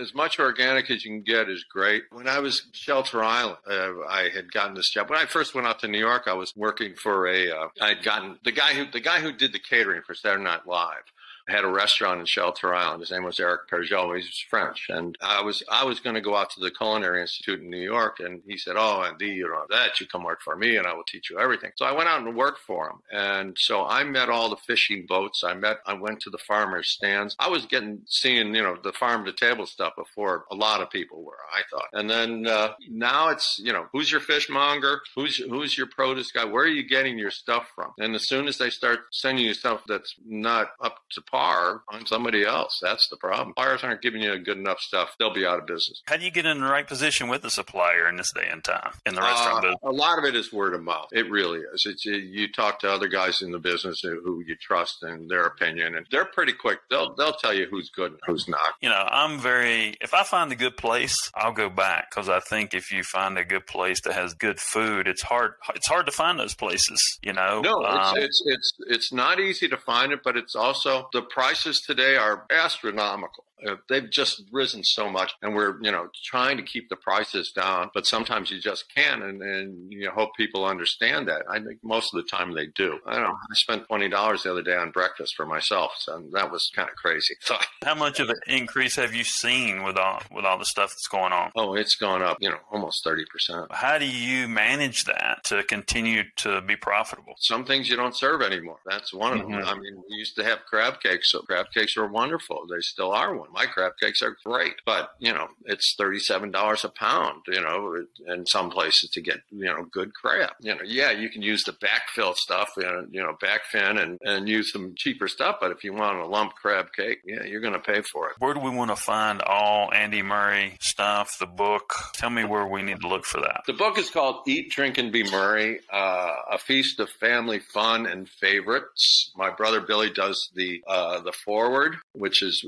as 0.00 0.14
much 0.14 0.38
organic 0.38 0.90
as 0.90 1.04
you 1.04 1.10
can 1.12 1.22
get 1.22 1.48
is 1.48 1.64
great. 1.64 2.04
When 2.10 2.28
I 2.28 2.40
was 2.40 2.66
Shelter 2.72 3.22
Island, 3.22 3.58
uh, 3.68 4.00
I 4.08 4.28
had 4.34 4.52
gotten 4.52 4.74
this 4.74 4.90
job. 4.90 5.10
When 5.10 5.18
I 5.18 5.26
first 5.26 5.54
went 5.54 5.66
out 5.66 5.80
to 5.80 5.88
New 5.88 5.98
York, 5.98 6.24
I 6.26 6.32
was 6.32 6.52
working 6.56 6.94
for 6.94 7.26
a. 7.26 7.50
Uh, 7.50 7.68
I 7.80 7.88
had 7.88 8.02
gotten 8.02 8.38
the 8.44 8.52
guy 8.52 8.74
who 8.74 8.90
the 8.90 9.00
guy 9.00 9.20
who 9.20 9.32
did 9.32 9.52
the 9.52 9.58
catering 9.76 10.02
for 10.02 10.14
Saturday 10.14 10.42
Night 10.44 10.66
Live 10.66 11.04
had 11.48 11.64
a 11.64 11.68
restaurant 11.68 12.20
in 12.20 12.26
Shelter 12.26 12.74
Island. 12.74 13.00
His 13.00 13.10
name 13.10 13.24
was 13.24 13.38
Eric 13.38 13.68
Perjol. 13.70 14.16
He 14.16 14.26
was 14.26 14.44
French, 14.50 14.86
and 14.88 15.16
I 15.20 15.42
was 15.42 15.62
I 15.70 15.84
was 15.84 16.00
going 16.00 16.14
to 16.14 16.20
go 16.20 16.34
out 16.34 16.50
to 16.50 16.60
the 16.60 16.70
Culinary 16.70 17.20
Institute 17.20 17.60
in 17.60 17.70
New 17.70 17.80
York, 17.80 18.18
and 18.20 18.42
he 18.46 18.56
said, 18.56 18.74
"Oh, 18.76 19.02
Andy, 19.02 19.28
you 19.28 19.48
know 19.48 19.64
that 19.70 20.00
you 20.00 20.06
come 20.06 20.24
work 20.24 20.42
for 20.42 20.56
me, 20.56 20.76
and 20.76 20.86
I 20.86 20.94
will 20.94 21.04
teach 21.04 21.30
you 21.30 21.38
everything." 21.38 21.70
So 21.76 21.84
I 21.84 21.92
went 21.92 22.08
out 22.08 22.20
and 22.20 22.36
worked 22.36 22.60
for 22.60 22.90
him, 22.90 22.96
and 23.12 23.56
so 23.58 23.84
I 23.86 24.02
met 24.02 24.28
all 24.28 24.50
the 24.50 24.56
fishing 24.56 25.06
boats. 25.06 25.44
I 25.44 25.54
met, 25.54 25.78
I 25.86 25.94
went 25.94 26.20
to 26.20 26.30
the 26.30 26.38
farmers' 26.38 26.88
stands. 26.88 27.36
I 27.38 27.48
was 27.48 27.64
getting 27.66 28.02
seeing 28.06 28.54
you 28.54 28.62
know 28.62 28.76
the 28.82 28.92
farm 28.92 29.24
to 29.26 29.32
table 29.32 29.66
stuff 29.66 29.94
before 29.96 30.46
a 30.50 30.54
lot 30.54 30.82
of 30.82 30.90
people 30.90 31.22
were. 31.22 31.34
I 31.54 31.62
thought, 31.70 31.88
and 31.92 32.10
then 32.10 32.46
uh, 32.46 32.72
now 32.90 33.28
it's 33.28 33.60
you 33.62 33.72
know 33.72 33.86
who's 33.92 34.10
your 34.10 34.20
fishmonger, 34.20 35.00
who's 35.14 35.36
who's 35.36 35.78
your 35.78 35.86
produce 35.86 36.32
guy, 36.32 36.44
where 36.44 36.64
are 36.64 36.68
you 36.68 36.88
getting 36.88 37.18
your 37.18 37.30
stuff 37.30 37.70
from? 37.72 37.92
And 37.98 38.16
as 38.16 38.26
soon 38.26 38.48
as 38.48 38.58
they 38.58 38.70
start 38.70 39.00
sending 39.12 39.44
you 39.44 39.54
stuff 39.54 39.82
that's 39.86 40.16
not 40.26 40.70
up 40.80 40.98
to 41.10 41.22
par 41.22 41.35
on 41.36 42.06
somebody 42.06 42.44
else. 42.44 42.78
That's 42.82 43.08
the 43.08 43.16
problem. 43.16 43.52
Buyers 43.56 43.82
aren't 43.82 44.02
giving 44.02 44.22
you 44.22 44.36
good 44.38 44.58
enough 44.58 44.80
stuff. 44.80 45.14
They'll 45.18 45.32
be 45.34 45.46
out 45.46 45.58
of 45.58 45.66
business. 45.66 46.02
How 46.06 46.16
do 46.16 46.24
you 46.24 46.30
get 46.30 46.46
in 46.46 46.60
the 46.60 46.66
right 46.66 46.86
position 46.86 47.28
with 47.28 47.42
the 47.42 47.50
supplier 47.50 48.08
in 48.08 48.16
this 48.16 48.32
day 48.32 48.48
and 48.50 48.62
time 48.64 48.92
in 49.04 49.14
the 49.14 49.20
restaurant 49.22 49.58
Uh, 49.58 49.60
business? 49.62 49.80
a 49.84 49.90
lot 49.92 50.18
of 50.18 50.24
it 50.24 50.34
is 50.34 50.52
word 50.52 50.74
of 50.74 50.82
mouth. 50.82 51.08
It 51.12 51.30
really 51.30 51.60
is. 51.74 51.84
It's 51.86 52.04
you 52.04 52.50
talk 52.52 52.80
to 52.80 52.90
other 52.90 53.08
guys 53.08 53.42
in 53.42 53.50
the 53.52 53.58
business 53.58 54.00
who 54.02 54.20
who 54.24 54.42
you 54.46 54.56
trust 54.56 55.02
and 55.02 55.28
their 55.30 55.46
opinion, 55.46 55.94
and 55.96 56.06
they're 56.10 56.24
pretty 56.24 56.52
quick. 56.52 56.80
They'll 56.90 57.14
they'll 57.14 57.34
tell 57.34 57.52
you 57.54 57.66
who's 57.70 57.90
good 57.90 58.12
and 58.12 58.20
who's 58.26 58.48
not. 58.48 58.74
You 58.80 58.88
know, 58.88 59.06
I'm 59.10 59.38
very, 59.38 59.96
if 60.00 60.14
I 60.14 60.22
find 60.24 60.50
a 60.52 60.56
good 60.56 60.76
place, 60.76 61.16
I'll 61.34 61.52
go 61.52 61.68
back 61.68 62.10
because 62.10 62.28
I 62.28 62.40
think 62.40 62.74
if 62.74 62.90
you 62.92 63.02
find 63.02 63.36
a 63.38 63.44
good 63.44 63.66
place 63.66 64.00
that 64.02 64.14
has 64.14 64.34
good 64.34 64.58
food, 64.60 65.06
it's 65.08 65.22
hard, 65.22 65.52
it's 65.74 65.86
hard 65.86 66.06
to 66.06 66.12
find 66.12 66.38
those 66.38 66.54
places, 66.54 67.00
you 67.22 67.32
know? 67.32 67.60
No, 67.60 67.84
Um, 67.84 68.16
it's, 68.16 68.42
it's 68.46 68.46
it's 68.46 68.72
it's 68.96 69.12
not 69.12 69.38
easy 69.40 69.68
to 69.68 69.76
find 69.76 70.12
it, 70.12 70.20
but 70.24 70.36
it's 70.36 70.54
also 70.56 71.08
the 71.12 71.22
prices 71.30 71.80
today 71.80 72.16
are 72.16 72.44
astronomical. 72.50 73.45
Uh, 73.66 73.76
they've 73.88 74.10
just 74.10 74.42
risen 74.52 74.82
so 74.84 75.08
much, 75.08 75.32
and 75.42 75.54
we're 75.54 75.76
you 75.82 75.90
know 75.90 76.08
trying 76.24 76.56
to 76.56 76.62
keep 76.62 76.88
the 76.88 76.96
prices 76.96 77.52
down, 77.52 77.90
but 77.94 78.06
sometimes 78.06 78.50
you 78.50 78.60
just 78.60 78.84
can't, 78.94 79.22
and, 79.22 79.40
and 79.40 79.92
you 79.92 80.10
hope 80.10 80.30
people 80.36 80.64
understand 80.64 81.28
that. 81.28 81.42
I 81.50 81.58
think 81.60 81.78
most 81.82 82.12
of 82.14 82.22
the 82.22 82.28
time 82.28 82.52
they 82.54 82.66
do. 82.74 82.98
I 83.06 83.14
don't 83.14 83.22
know. 83.24 83.30
I 83.50 83.54
spent 83.54 83.86
twenty 83.86 84.08
dollars 84.08 84.42
the 84.42 84.50
other 84.50 84.62
day 84.62 84.76
on 84.76 84.90
breakfast 84.90 85.34
for 85.36 85.46
myself, 85.46 85.92
so 85.98 86.22
that 86.32 86.50
was 86.50 86.70
kind 86.74 86.88
of 86.88 86.96
crazy. 86.96 87.34
So, 87.40 87.56
How 87.84 87.94
much 87.94 88.20
of 88.20 88.28
an 88.28 88.36
increase 88.46 88.96
have 88.96 89.14
you 89.14 89.24
seen 89.24 89.82
with 89.84 89.96
all 89.96 90.20
with 90.30 90.44
all 90.44 90.58
the 90.58 90.64
stuff 90.64 90.90
that's 90.90 91.08
going 91.08 91.32
on? 91.32 91.50
oh, 91.56 91.74
it's 91.74 91.94
gone 91.94 92.22
up, 92.22 92.36
you 92.40 92.50
know, 92.50 92.58
almost 92.70 93.02
thirty 93.04 93.24
percent. 93.30 93.66
How 93.70 93.98
do 93.98 94.06
you 94.06 94.48
manage 94.48 95.04
that 95.04 95.44
to 95.44 95.62
continue 95.62 96.24
to 96.36 96.60
be 96.60 96.76
profitable? 96.76 97.34
Some 97.38 97.64
things 97.64 97.88
you 97.88 97.96
don't 97.96 98.16
serve 98.16 98.42
anymore. 98.42 98.78
That's 98.84 99.14
one 99.14 99.32
of 99.32 99.38
them. 99.38 99.50
Mhm. 99.52 99.66
I 99.66 99.74
mean, 99.74 99.96
we 100.10 100.16
used 100.16 100.36
to 100.36 100.44
have 100.44 100.64
crab 100.66 101.00
cakes. 101.00 101.30
So 101.32 101.40
crab 101.40 101.66
cakes 101.72 101.96
were 101.96 102.06
wonderful. 102.08 102.66
They 102.70 102.80
still 102.80 103.12
are 103.12 103.34
My 103.52 103.66
crab 103.66 103.92
cakes 104.00 104.22
are 104.22 104.36
great, 104.44 104.74
but 104.84 105.10
you 105.18 105.32
know, 105.32 105.48
it's 105.64 105.94
thirty-seven 105.98 106.50
dollars 106.50 106.84
a 106.84 106.88
pound. 106.88 107.42
You 107.48 107.60
know, 107.60 108.04
in 108.26 108.46
some 108.46 108.70
places 108.70 109.10
to 109.10 109.20
get 109.20 109.38
you 109.50 109.66
know 109.66 109.86
good 109.90 110.14
crab. 110.14 110.50
You 110.60 110.74
know, 110.74 110.82
yeah, 110.84 111.10
you 111.10 111.28
can 111.30 111.42
use 111.42 111.64
the 111.64 111.72
backfill 111.72 112.34
stuff. 112.34 112.70
You 112.76 112.84
know, 112.84 113.06
you 113.10 113.22
know, 113.22 113.36
backfin 113.42 114.00
and 114.02 114.18
and 114.22 114.48
use 114.48 114.72
some 114.72 114.94
cheaper 114.96 115.28
stuff. 115.28 115.56
But 115.60 115.70
if 115.70 115.84
you 115.84 115.92
want 115.92 116.18
a 116.18 116.26
lump 116.26 116.54
crab 116.54 116.86
cake, 116.96 117.18
yeah, 117.24 117.44
you're 117.44 117.60
going 117.60 117.72
to 117.72 117.78
pay 117.78 118.02
for 118.12 118.28
it. 118.30 118.36
Where 118.38 118.54
do 118.54 118.60
we 118.60 118.70
want 118.70 118.90
to 118.90 118.96
find 118.96 119.42
all 119.42 119.92
Andy 119.92 120.22
Murray 120.22 120.76
stuff, 120.80 121.38
the 121.38 121.46
book? 121.46 121.94
Tell 122.14 122.30
me 122.30 122.44
where 122.44 122.66
we 122.66 122.82
need 122.82 123.00
to 123.00 123.08
look 123.08 123.24
for 123.24 123.40
that. 123.40 123.62
The 123.66 123.72
book 123.72 123.98
is 123.98 124.10
called 124.10 124.42
Eat, 124.46 124.70
Drink, 124.70 124.98
and 124.98 125.12
Be 125.12 125.28
Murray, 125.30 125.80
uh, 125.92 126.32
a 126.52 126.58
feast 126.58 127.00
of 127.00 127.08
family 127.10 127.58
fun 127.58 128.06
and 128.06 128.28
favorites. 128.28 129.30
My 129.36 129.50
brother 129.50 129.80
Billy 129.80 130.10
does 130.10 130.50
the 130.54 130.82
uh, 130.86 131.20
the 131.20 131.32
foreword, 131.32 131.96
which 132.12 132.42
is 132.42 132.64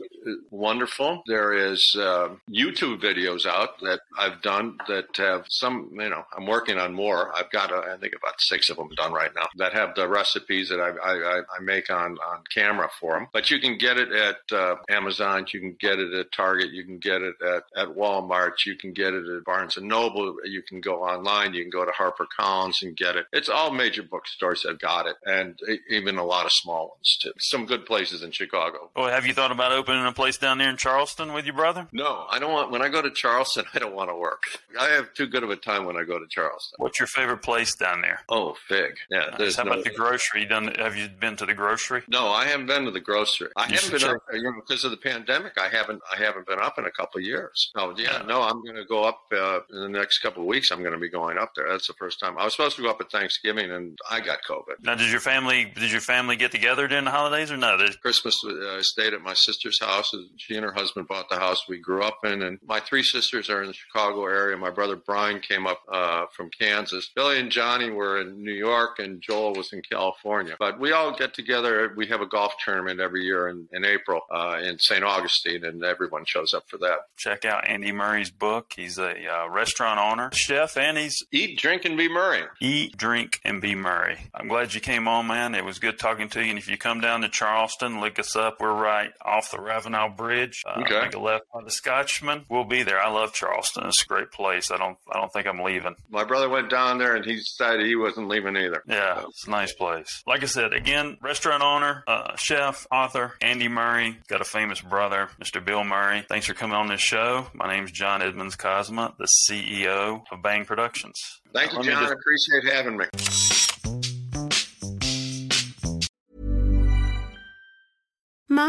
one 0.50 0.67
wonderful. 0.68 1.22
There 1.26 1.54
is 1.54 1.96
uh, 1.98 2.28
YouTube 2.50 3.00
videos 3.00 3.46
out 3.46 3.80
that 3.80 4.00
I've 4.18 4.42
done 4.42 4.76
that 4.86 5.16
have 5.16 5.46
some, 5.48 5.88
you 5.94 6.10
know, 6.10 6.24
I'm 6.36 6.46
working 6.46 6.76
on 6.76 6.92
more. 6.92 7.34
I've 7.34 7.50
got, 7.50 7.72
uh, 7.72 7.94
I 7.94 7.96
think, 7.96 8.12
about 8.14 8.38
six 8.38 8.68
of 8.68 8.76
them 8.76 8.90
done 8.94 9.14
right 9.14 9.30
now 9.34 9.46
that 9.56 9.72
have 9.72 9.94
the 9.94 10.06
recipes 10.06 10.68
that 10.68 10.78
I, 10.78 10.90
I, 10.90 11.38
I 11.40 11.62
make 11.62 11.88
on, 11.88 12.18
on 12.18 12.42
camera 12.54 12.90
for 13.00 13.14
them. 13.14 13.28
But 13.32 13.50
you 13.50 13.60
can 13.60 13.78
get 13.78 13.96
it 13.96 14.12
at 14.12 14.40
uh, 14.52 14.76
Amazon, 14.90 15.46
you 15.54 15.60
can 15.60 15.74
get 15.80 15.98
it 15.98 16.12
at 16.12 16.32
Target, 16.32 16.70
you 16.72 16.84
can 16.84 16.98
get 16.98 17.22
it 17.22 17.36
at, 17.40 17.62
at 17.74 17.88
Walmart, 17.96 18.66
you 18.66 18.76
can 18.76 18.92
get 18.92 19.14
it 19.14 19.24
at 19.26 19.44
Barnes 19.44 19.78
and 19.78 19.88
Noble, 19.88 20.36
you 20.44 20.60
can 20.60 20.82
go 20.82 21.02
online, 21.02 21.54
you 21.54 21.62
can 21.62 21.70
go 21.70 21.86
to 21.86 21.92
HarperCollins 21.92 22.82
and 22.82 22.94
get 22.94 23.16
it. 23.16 23.24
It's 23.32 23.48
all 23.48 23.70
major 23.70 24.02
bookstores 24.02 24.66
have 24.68 24.80
got 24.80 25.06
it, 25.06 25.16
and 25.24 25.58
even 25.88 26.18
a 26.18 26.24
lot 26.24 26.44
of 26.44 26.52
small 26.52 26.88
ones 26.88 27.16
too. 27.22 27.32
Some 27.38 27.64
good 27.64 27.86
places 27.86 28.22
in 28.22 28.32
Chicago. 28.32 28.90
Well, 28.94 29.08
have 29.08 29.24
you 29.24 29.32
thought 29.32 29.50
about 29.50 29.72
opening 29.72 30.04
a 30.04 30.12
place 30.12 30.36
down 30.36 30.57
there 30.58 30.70
in 30.70 30.76
Charleston 30.76 31.32
with 31.32 31.44
your 31.44 31.54
brother? 31.54 31.88
No, 31.92 32.26
I 32.30 32.38
don't 32.38 32.52
want. 32.52 32.70
When 32.70 32.82
I 32.82 32.88
go 32.88 33.02
to 33.02 33.10
Charleston, 33.10 33.64
I 33.74 33.78
don't 33.78 33.94
want 33.94 34.10
to 34.10 34.16
work. 34.16 34.42
I 34.78 34.88
have 34.88 35.12
too 35.14 35.26
good 35.26 35.42
of 35.42 35.50
a 35.50 35.56
time 35.56 35.84
when 35.84 35.96
I 35.96 36.04
go 36.04 36.18
to 36.18 36.26
Charleston. 36.28 36.76
What's 36.78 36.98
your 36.98 37.06
favorite 37.06 37.42
place 37.42 37.74
down 37.74 38.00
there? 38.00 38.20
Oh, 38.28 38.54
Fig. 38.68 38.96
Yeah. 39.10 39.36
Nice. 39.38 39.56
How 39.56 39.64
no, 39.64 39.72
about 39.72 39.84
the 39.84 39.90
grocery? 39.90 40.42
You 40.42 40.48
done? 40.48 40.74
Have 40.78 40.96
you 40.96 41.08
been 41.08 41.36
to 41.36 41.46
the 41.46 41.54
grocery? 41.54 42.02
No, 42.08 42.28
I 42.28 42.46
haven't 42.46 42.66
been 42.66 42.84
to 42.84 42.90
the 42.90 43.00
grocery. 43.00 43.48
I 43.56 43.68
you 43.68 43.74
haven't 43.74 44.00
been 44.00 44.10
up 44.10 44.22
you 44.32 44.42
know 44.42 44.52
because 44.54 44.84
of 44.84 44.90
the 44.90 44.96
pandemic. 44.96 45.58
I 45.58 45.68
haven't. 45.68 46.02
I 46.12 46.22
haven't 46.22 46.46
been 46.46 46.60
up 46.60 46.78
in 46.78 46.84
a 46.84 46.90
couple 46.90 47.18
of 47.18 47.24
years. 47.24 47.70
Oh, 47.76 47.94
yeah. 47.96 48.22
No, 48.26 48.42
I'm 48.42 48.62
going 48.62 48.76
to 48.76 48.84
go 48.84 49.04
up 49.04 49.22
uh, 49.32 49.60
in 49.70 49.80
the 49.80 49.88
next 49.88 50.18
couple 50.18 50.42
of 50.42 50.48
weeks. 50.48 50.70
I'm 50.70 50.80
going 50.80 50.92
to 50.92 50.98
be 50.98 51.10
going 51.10 51.38
up 51.38 51.52
there. 51.54 51.68
That's 51.68 51.86
the 51.86 51.94
first 51.94 52.20
time. 52.20 52.38
I 52.38 52.44
was 52.44 52.54
supposed 52.54 52.76
to 52.76 52.82
go 52.82 52.90
up 52.90 53.00
at 53.00 53.10
Thanksgiving, 53.10 53.70
and 53.70 53.98
I 54.10 54.20
got 54.20 54.38
COVID. 54.48 54.82
Now, 54.82 54.94
did 54.94 55.10
your 55.10 55.20
family? 55.20 55.72
Did 55.74 55.90
your 55.90 56.00
family 56.00 56.36
get 56.36 56.52
together 56.52 56.88
during 56.88 57.04
the 57.04 57.10
holidays 57.10 57.50
or 57.50 57.56
no? 57.56 57.76
Did... 57.76 58.00
Christmas, 58.00 58.42
uh, 58.44 58.76
I 58.76 58.80
stayed 58.82 59.14
at 59.14 59.22
my 59.22 59.34
sister's 59.34 59.80
house. 59.80 60.14
She 60.48 60.56
and 60.56 60.64
her 60.64 60.72
husband 60.72 61.08
bought 61.08 61.28
the 61.28 61.38
house 61.38 61.68
we 61.68 61.78
grew 61.78 62.02
up 62.02 62.24
in, 62.24 62.40
and 62.40 62.58
my 62.66 62.80
three 62.80 63.02
sisters 63.02 63.50
are 63.50 63.60
in 63.60 63.66
the 63.68 63.74
Chicago 63.74 64.24
area. 64.24 64.56
My 64.56 64.70
brother 64.70 64.96
Brian 64.96 65.40
came 65.40 65.66
up 65.66 65.82
uh, 65.92 66.24
from 66.34 66.48
Kansas. 66.58 67.10
Billy 67.14 67.38
and 67.38 67.50
Johnny 67.50 67.90
were 67.90 68.22
in 68.22 68.42
New 68.42 68.54
York, 68.54 68.98
and 68.98 69.20
Joel 69.20 69.52
was 69.52 69.74
in 69.74 69.82
California. 69.82 70.56
But 70.58 70.80
we 70.80 70.92
all 70.92 71.14
get 71.14 71.34
together. 71.34 71.92
We 71.94 72.06
have 72.06 72.22
a 72.22 72.26
golf 72.26 72.54
tournament 72.64 72.98
every 72.98 73.24
year 73.24 73.48
in, 73.48 73.68
in 73.72 73.84
April 73.84 74.22
uh, 74.30 74.58
in 74.62 74.78
St. 74.78 75.04
Augustine, 75.04 75.66
and 75.66 75.84
everyone 75.84 76.24
shows 76.24 76.54
up 76.54 76.64
for 76.66 76.78
that. 76.78 77.00
Check 77.18 77.44
out 77.44 77.68
Andy 77.68 77.92
Murray's 77.92 78.30
book. 78.30 78.72
He's 78.74 78.96
a 78.96 79.10
uh, 79.10 79.50
restaurant 79.50 80.00
owner, 80.00 80.30
chef, 80.32 80.78
and 80.78 80.96
he's 80.96 81.26
Eat, 81.30 81.58
Drink, 81.58 81.84
and 81.84 81.98
Be 81.98 82.08
Murray. 82.08 82.44
Eat, 82.62 82.96
Drink, 82.96 83.40
and 83.44 83.60
Be 83.60 83.74
Murray. 83.74 84.30
I'm 84.34 84.48
glad 84.48 84.72
you 84.72 84.80
came 84.80 85.06
on, 85.08 85.26
man. 85.26 85.54
It 85.54 85.64
was 85.66 85.78
good 85.78 85.98
talking 85.98 86.30
to 86.30 86.42
you. 86.42 86.48
And 86.48 86.58
if 86.58 86.70
you 86.70 86.78
come 86.78 87.02
down 87.02 87.20
to 87.20 87.28
Charleston, 87.28 88.00
look 88.00 88.18
us 88.18 88.34
up. 88.34 88.60
We're 88.60 88.72
right 88.72 89.12
off 89.22 89.50
the 89.50 89.60
Ravenel 89.60 90.08
Bridge. 90.10 90.37
Uh, 90.66 90.80
okay. 90.82 91.00
Make 91.02 91.14
a 91.14 91.18
left 91.18 91.44
by 91.52 91.62
the 91.62 91.70
Scotchman. 91.70 92.44
We'll 92.48 92.64
be 92.64 92.82
there. 92.82 93.00
I 93.00 93.10
love 93.10 93.32
Charleston. 93.32 93.86
It's 93.86 94.02
a 94.02 94.06
great 94.06 94.30
place. 94.30 94.70
I 94.70 94.76
don't. 94.76 94.96
I 95.12 95.18
don't 95.18 95.32
think 95.32 95.46
I'm 95.46 95.60
leaving. 95.60 95.94
My 96.10 96.24
brother 96.24 96.48
went 96.48 96.70
down 96.70 96.98
there, 96.98 97.16
and 97.16 97.24
he 97.24 97.36
decided 97.36 97.86
he 97.86 97.96
wasn't 97.96 98.28
leaving 98.28 98.56
either. 98.56 98.82
Yeah, 98.86 99.20
so. 99.20 99.28
it's 99.28 99.46
a 99.46 99.50
nice 99.50 99.72
place. 99.72 100.22
Like 100.26 100.42
I 100.42 100.46
said, 100.46 100.72
again, 100.72 101.16
restaurant 101.22 101.62
owner, 101.62 102.04
uh, 102.06 102.36
chef, 102.36 102.86
author, 102.90 103.34
Andy 103.40 103.68
Murray. 103.68 104.18
Got 104.28 104.40
a 104.40 104.44
famous 104.44 104.80
brother, 104.80 105.28
Mr. 105.42 105.64
Bill 105.64 105.84
Murray. 105.84 106.24
Thanks 106.28 106.46
for 106.46 106.54
coming 106.54 106.76
on 106.76 106.88
this 106.88 107.00
show. 107.00 107.46
My 107.54 107.68
name's 107.68 107.92
John 107.92 108.22
Edmonds 108.22 108.56
Cosma, 108.56 109.14
the 109.18 109.28
CEO 109.48 110.22
of 110.30 110.42
Bang 110.42 110.64
Productions. 110.64 111.40
Thank 111.52 111.72
you, 111.72 111.82
John. 111.82 112.04
I 112.04 112.12
appreciate 112.12 112.72
having 112.74 112.96
me. 112.96 113.06